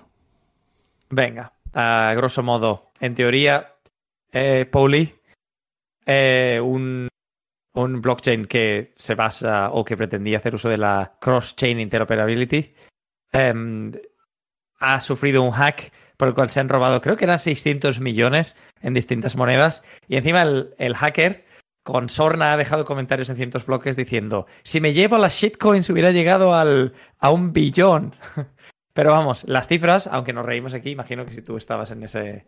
Venga, 1.10 1.52
a 1.74 2.12
grosso 2.16 2.42
modo, 2.42 2.90
en 2.98 3.14
teoría, 3.14 3.76
eh, 4.32 4.66
Pauli, 4.68 5.14
eh, 6.06 6.58
un, 6.60 7.06
un 7.74 8.02
blockchain 8.02 8.46
que 8.46 8.92
se 8.96 9.14
basa 9.14 9.70
o 9.70 9.84
que 9.84 9.96
pretendía 9.96 10.38
hacer 10.38 10.56
uso 10.56 10.70
de 10.70 10.78
la 10.78 11.12
cross-chain 11.20 11.78
interoperability, 11.78 12.74
em, 13.30 13.92
ha 14.80 15.00
sufrido 15.00 15.40
un 15.40 15.52
hack 15.52 15.92
por 16.22 16.28
el 16.28 16.34
cual 16.34 16.50
se 16.50 16.60
han 16.60 16.68
robado, 16.68 17.00
creo 17.00 17.16
que 17.16 17.24
eran 17.24 17.40
600 17.40 17.98
millones 17.98 18.54
en 18.80 18.94
distintas 18.94 19.34
monedas. 19.34 19.82
Y 20.06 20.14
encima 20.14 20.42
el, 20.42 20.72
el 20.78 20.94
hacker 20.94 21.44
con 21.82 22.08
Sorna 22.08 22.52
ha 22.52 22.56
dejado 22.56 22.84
comentarios 22.84 23.28
en 23.28 23.34
cientos 23.34 23.66
bloques 23.66 23.96
diciendo, 23.96 24.46
si 24.62 24.80
me 24.80 24.92
llevo 24.92 25.18
las 25.18 25.34
shitcoins 25.34 25.90
hubiera 25.90 26.12
llegado 26.12 26.54
al, 26.54 26.94
a 27.18 27.32
un 27.32 27.52
billón. 27.52 28.14
Pero 28.92 29.10
vamos, 29.10 29.42
las 29.48 29.66
cifras, 29.66 30.06
aunque 30.06 30.32
nos 30.32 30.46
reímos 30.46 30.74
aquí, 30.74 30.90
imagino 30.90 31.26
que 31.26 31.32
si 31.32 31.42
tú 31.42 31.56
estabas 31.56 31.90
en 31.90 32.04
ese 32.04 32.46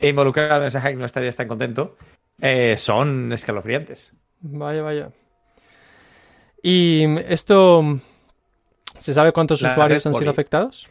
involucrado 0.00 0.62
en 0.62 0.68
ese 0.68 0.80
hack 0.80 0.96
no 0.96 1.04
estarías 1.04 1.36
tan 1.36 1.46
contento, 1.46 1.98
eh, 2.40 2.78
son 2.78 3.30
escalofriantes. 3.34 4.14
Vaya, 4.40 4.80
vaya. 4.80 5.10
¿Y 6.62 7.04
esto 7.26 7.84
se 8.96 9.12
sabe 9.12 9.32
cuántos 9.32 9.60
La 9.60 9.72
usuarios 9.72 10.06
han 10.06 10.14
sido 10.14 10.30
afectados? 10.30 10.88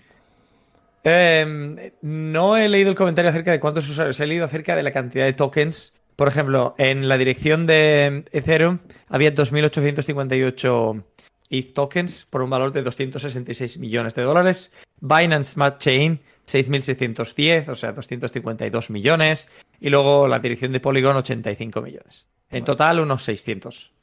Eh, 1.09 1.93
no 2.01 2.57
he 2.57 2.67
leído 2.67 2.89
el 2.89 2.95
comentario 2.97 3.31
acerca 3.31 3.51
de 3.51 3.61
cuántos 3.61 3.89
usuarios, 3.89 4.19
he 4.19 4.27
leído 4.27 4.43
acerca 4.43 4.75
de 4.75 4.83
la 4.83 4.91
cantidad 4.91 5.23
de 5.23 5.31
tokens. 5.31 5.93
Por 6.17 6.27
ejemplo, 6.27 6.75
en 6.77 7.07
la 7.07 7.17
dirección 7.17 7.65
de 7.65 8.25
Ethereum 8.33 8.79
había 9.07 9.33
2.858 9.33 11.03
ETH 11.49 11.73
tokens 11.73 12.25
por 12.25 12.41
un 12.41 12.49
valor 12.49 12.73
de 12.73 12.81
266 12.81 13.77
millones 13.77 14.15
de 14.15 14.23
dólares. 14.23 14.73
Binance 14.99 15.53
Smart 15.53 15.79
Chain 15.79 16.19
6.610, 16.45 17.69
o 17.69 17.75
sea, 17.75 17.93
252 17.93 18.89
millones. 18.89 19.47
Y 19.79 19.89
luego 19.89 20.27
la 20.27 20.39
dirección 20.39 20.73
de 20.73 20.81
Polygon 20.81 21.15
85 21.15 21.81
millones. 21.81 22.27
En 22.49 22.65
total, 22.65 22.99
unos 22.99 23.23
600 23.23 23.93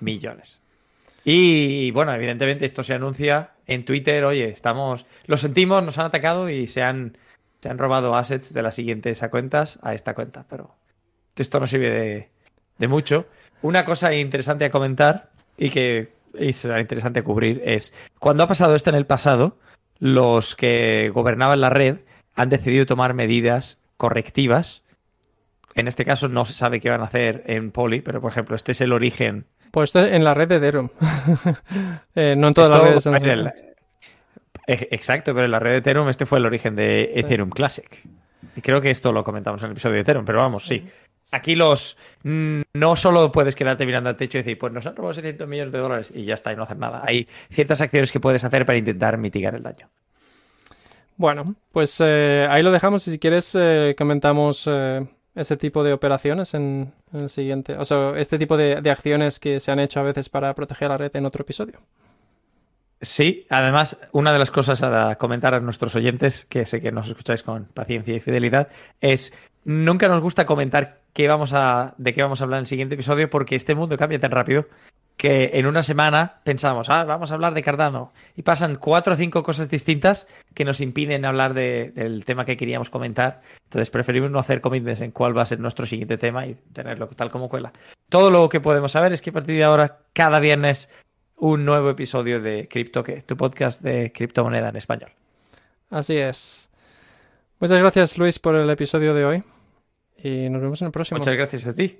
millones. 0.00 0.60
Y 1.24 1.90
bueno, 1.90 2.14
evidentemente 2.14 2.64
esto 2.64 2.82
se 2.82 2.94
anuncia 2.94 3.50
en 3.66 3.84
Twitter, 3.84 4.24
oye, 4.24 4.48
estamos, 4.48 5.06
lo 5.26 5.36
sentimos, 5.36 5.82
nos 5.82 5.98
han 5.98 6.06
atacado 6.06 6.48
y 6.48 6.66
se 6.66 6.82
han, 6.82 7.18
se 7.60 7.68
han 7.68 7.78
robado 7.78 8.16
assets 8.16 8.54
de 8.54 8.62
las 8.62 8.74
siguientes 8.74 9.22
a 9.22 9.30
cuentas 9.30 9.78
a 9.82 9.94
esta 9.94 10.14
cuenta, 10.14 10.46
pero 10.48 10.74
esto 11.36 11.60
no 11.60 11.66
sirve 11.66 11.90
de, 11.90 12.28
de 12.78 12.88
mucho. 12.88 13.26
Una 13.62 13.84
cosa 13.84 14.14
interesante 14.14 14.64
a 14.64 14.70
comentar 14.70 15.30
y 15.56 15.70
que 15.70 16.12
será 16.52 16.80
interesante 16.80 17.22
cubrir 17.22 17.62
es, 17.64 17.92
cuando 18.18 18.42
ha 18.42 18.48
pasado 18.48 18.74
esto 18.74 18.90
en 18.90 18.96
el 18.96 19.06
pasado, 19.06 19.58
los 19.98 20.56
que 20.56 21.10
gobernaban 21.12 21.60
la 21.60 21.70
red 21.70 21.98
han 22.34 22.48
decidido 22.48 22.86
tomar 22.86 23.14
medidas 23.14 23.80
correctivas. 23.96 24.82
En 25.74 25.88
este 25.88 26.04
caso 26.04 26.28
no 26.28 26.44
se 26.46 26.54
sabe 26.54 26.80
qué 26.80 26.88
van 26.88 27.02
a 27.02 27.04
hacer 27.04 27.42
en 27.46 27.70
Poly, 27.70 28.00
pero 28.00 28.20
por 28.20 28.32
ejemplo, 28.32 28.56
este 28.56 28.72
es 28.72 28.80
el 28.80 28.92
origen 28.92 29.46
Pues 29.70 29.88
esto 29.90 30.00
es 30.00 30.12
en 30.12 30.24
la 30.24 30.34
red 30.34 30.48
de 30.48 30.56
Ethereum. 30.56 30.88
Eh, 32.14 32.34
no 32.36 32.48
en 32.48 32.54
todas 32.54 32.70
Esto, 32.70 33.10
las 33.10 33.22
redes. 33.22 33.22
en 33.22 33.28
el- 33.38 33.46
e- 34.66 34.88
Exacto, 34.90 35.32
pero 35.32 35.44
en 35.46 35.50
la 35.52 35.58
red 35.58 35.70
de 35.72 35.76
Ethereum 35.78 36.08
este 36.08 36.26
fue 36.26 36.38
el 36.38 36.46
origen 36.46 36.74
de 36.76 37.08
Sí. 37.12 37.20
Ethereum 37.20 37.50
Classic. 37.50 37.88
Y 38.56 38.60
creo 38.62 38.80
que 38.80 38.90
esto 38.90 39.12
lo 39.12 39.22
comentamos 39.24 39.60
en 39.62 39.66
el 39.66 39.72
episodio 39.72 39.94
de 39.96 40.00
Ethereum, 40.02 40.24
pero 40.24 40.38
vamos, 40.38 40.66
sí. 40.66 40.84
Aquí 41.32 41.54
los 41.54 41.96
mm, 42.24 42.62
no 42.74 42.96
solo 42.96 43.30
puedes 43.30 43.54
quedarte 43.54 43.86
mirando 43.86 44.10
al 44.10 44.16
techo 44.16 44.38
y 44.38 44.40
decir, 44.40 44.58
pues 44.58 44.72
nos 44.72 44.84
han 44.86 44.96
robado 44.96 45.14
700 45.14 45.46
millones 45.46 45.72
de 45.72 45.78
dólares 45.78 46.12
y 46.14 46.24
ya 46.24 46.34
está, 46.34 46.52
y 46.52 46.56
no 46.56 46.64
hacer 46.64 46.76
nada. 46.78 47.02
Hay 47.06 47.28
ciertas 47.50 47.80
acciones 47.80 48.10
que 48.10 48.18
puedes 48.18 48.42
hacer 48.42 48.66
para 48.66 48.78
intentar 48.78 49.16
mitigar 49.18 49.54
el 49.54 49.62
daño. 49.62 49.88
Bueno, 51.16 51.54
pues 51.72 52.00
eh, 52.04 52.46
ahí 52.50 52.62
lo 52.62 52.72
dejamos 52.72 53.06
y 53.06 53.12
si 53.12 53.18
quieres 53.18 53.54
eh, 53.58 53.94
comentamos 53.96 54.64
eh, 54.68 55.06
ese 55.34 55.56
tipo 55.56 55.84
de 55.84 55.92
operaciones 55.92 56.54
en, 56.54 56.92
en 57.12 57.20
el 57.20 57.28
siguiente, 57.28 57.76
o 57.76 57.84
sea, 57.84 58.12
este 58.16 58.38
tipo 58.38 58.56
de, 58.56 58.80
de 58.80 58.90
acciones 58.90 59.38
que 59.38 59.60
se 59.60 59.70
han 59.70 59.78
hecho 59.78 60.00
a 60.00 60.04
veces 60.04 60.28
para 60.28 60.54
proteger 60.54 60.88
la 60.88 60.98
red 60.98 61.14
en 61.14 61.26
otro 61.26 61.42
episodio. 61.42 61.78
Sí, 63.02 63.46
además, 63.48 63.98
una 64.12 64.32
de 64.32 64.38
las 64.38 64.50
cosas 64.50 64.82
a 64.82 65.14
comentar 65.16 65.54
a 65.54 65.60
nuestros 65.60 65.96
oyentes, 65.96 66.44
que 66.44 66.66
sé 66.66 66.82
que 66.82 66.92
nos 66.92 67.08
escucháis 67.08 67.42
con 67.42 67.64
paciencia 67.64 68.14
y 68.14 68.20
fidelidad, 68.20 68.68
es 69.00 69.34
nunca 69.64 70.08
nos 70.08 70.20
gusta 70.20 70.44
comentar 70.44 71.00
qué 71.14 71.26
vamos 71.26 71.52
a, 71.54 71.94
de 71.96 72.12
qué 72.12 72.22
vamos 72.22 72.40
a 72.40 72.44
hablar 72.44 72.58
en 72.58 72.62
el 72.62 72.66
siguiente 72.66 72.94
episodio, 72.96 73.30
porque 73.30 73.56
este 73.56 73.74
mundo 73.74 73.96
cambia 73.96 74.18
tan 74.18 74.30
rápido 74.30 74.66
que 75.20 75.50
en 75.52 75.66
una 75.66 75.82
semana 75.82 76.40
pensamos, 76.44 76.88
ah, 76.88 77.04
vamos 77.04 77.30
a 77.30 77.34
hablar 77.34 77.52
de 77.52 77.62
Cardano, 77.62 78.10
y 78.36 78.40
pasan 78.42 78.76
cuatro 78.76 79.12
o 79.12 79.16
cinco 79.18 79.42
cosas 79.42 79.68
distintas 79.68 80.26
que 80.54 80.64
nos 80.64 80.80
impiden 80.80 81.26
hablar 81.26 81.52
de- 81.52 81.92
del 81.94 82.24
tema 82.24 82.46
que 82.46 82.56
queríamos 82.56 82.88
comentar. 82.88 83.42
Entonces 83.64 83.90
preferimos 83.90 84.30
no 84.30 84.38
hacer 84.38 84.62
commitments 84.62 85.02
en 85.02 85.10
cuál 85.10 85.36
va 85.36 85.42
a 85.42 85.46
ser 85.46 85.60
nuestro 85.60 85.84
siguiente 85.84 86.16
tema 86.16 86.46
y 86.46 86.54
tenerlo 86.72 87.06
tal 87.08 87.30
como 87.30 87.50
cuela. 87.50 87.70
Todo 88.08 88.30
lo 88.30 88.48
que 88.48 88.60
podemos 88.60 88.92
saber 88.92 89.12
es 89.12 89.20
que 89.20 89.28
a 89.28 89.34
partir 89.34 89.56
de 89.56 89.64
ahora, 89.64 89.98
cada 90.14 90.40
viernes, 90.40 90.88
un 91.36 91.66
nuevo 91.66 91.90
episodio 91.90 92.40
de 92.40 92.66
CryptoQué, 92.66 93.20
tu 93.20 93.36
podcast 93.36 93.82
de 93.82 94.12
criptomoneda 94.12 94.70
en 94.70 94.76
español. 94.76 95.10
Así 95.90 96.16
es. 96.16 96.70
Muchas 97.58 97.78
gracias 97.78 98.16
Luis 98.16 98.38
por 98.38 98.54
el 98.54 98.70
episodio 98.70 99.12
de 99.12 99.24
hoy 99.26 99.44
y 100.24 100.48
nos 100.48 100.62
vemos 100.62 100.80
en 100.80 100.86
el 100.86 100.92
próximo. 100.92 101.18
Muchas 101.18 101.34
gracias 101.34 101.66
a 101.66 101.74
ti. 101.74 101.98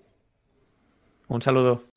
Un 1.29 1.43
saludo. 1.43 1.90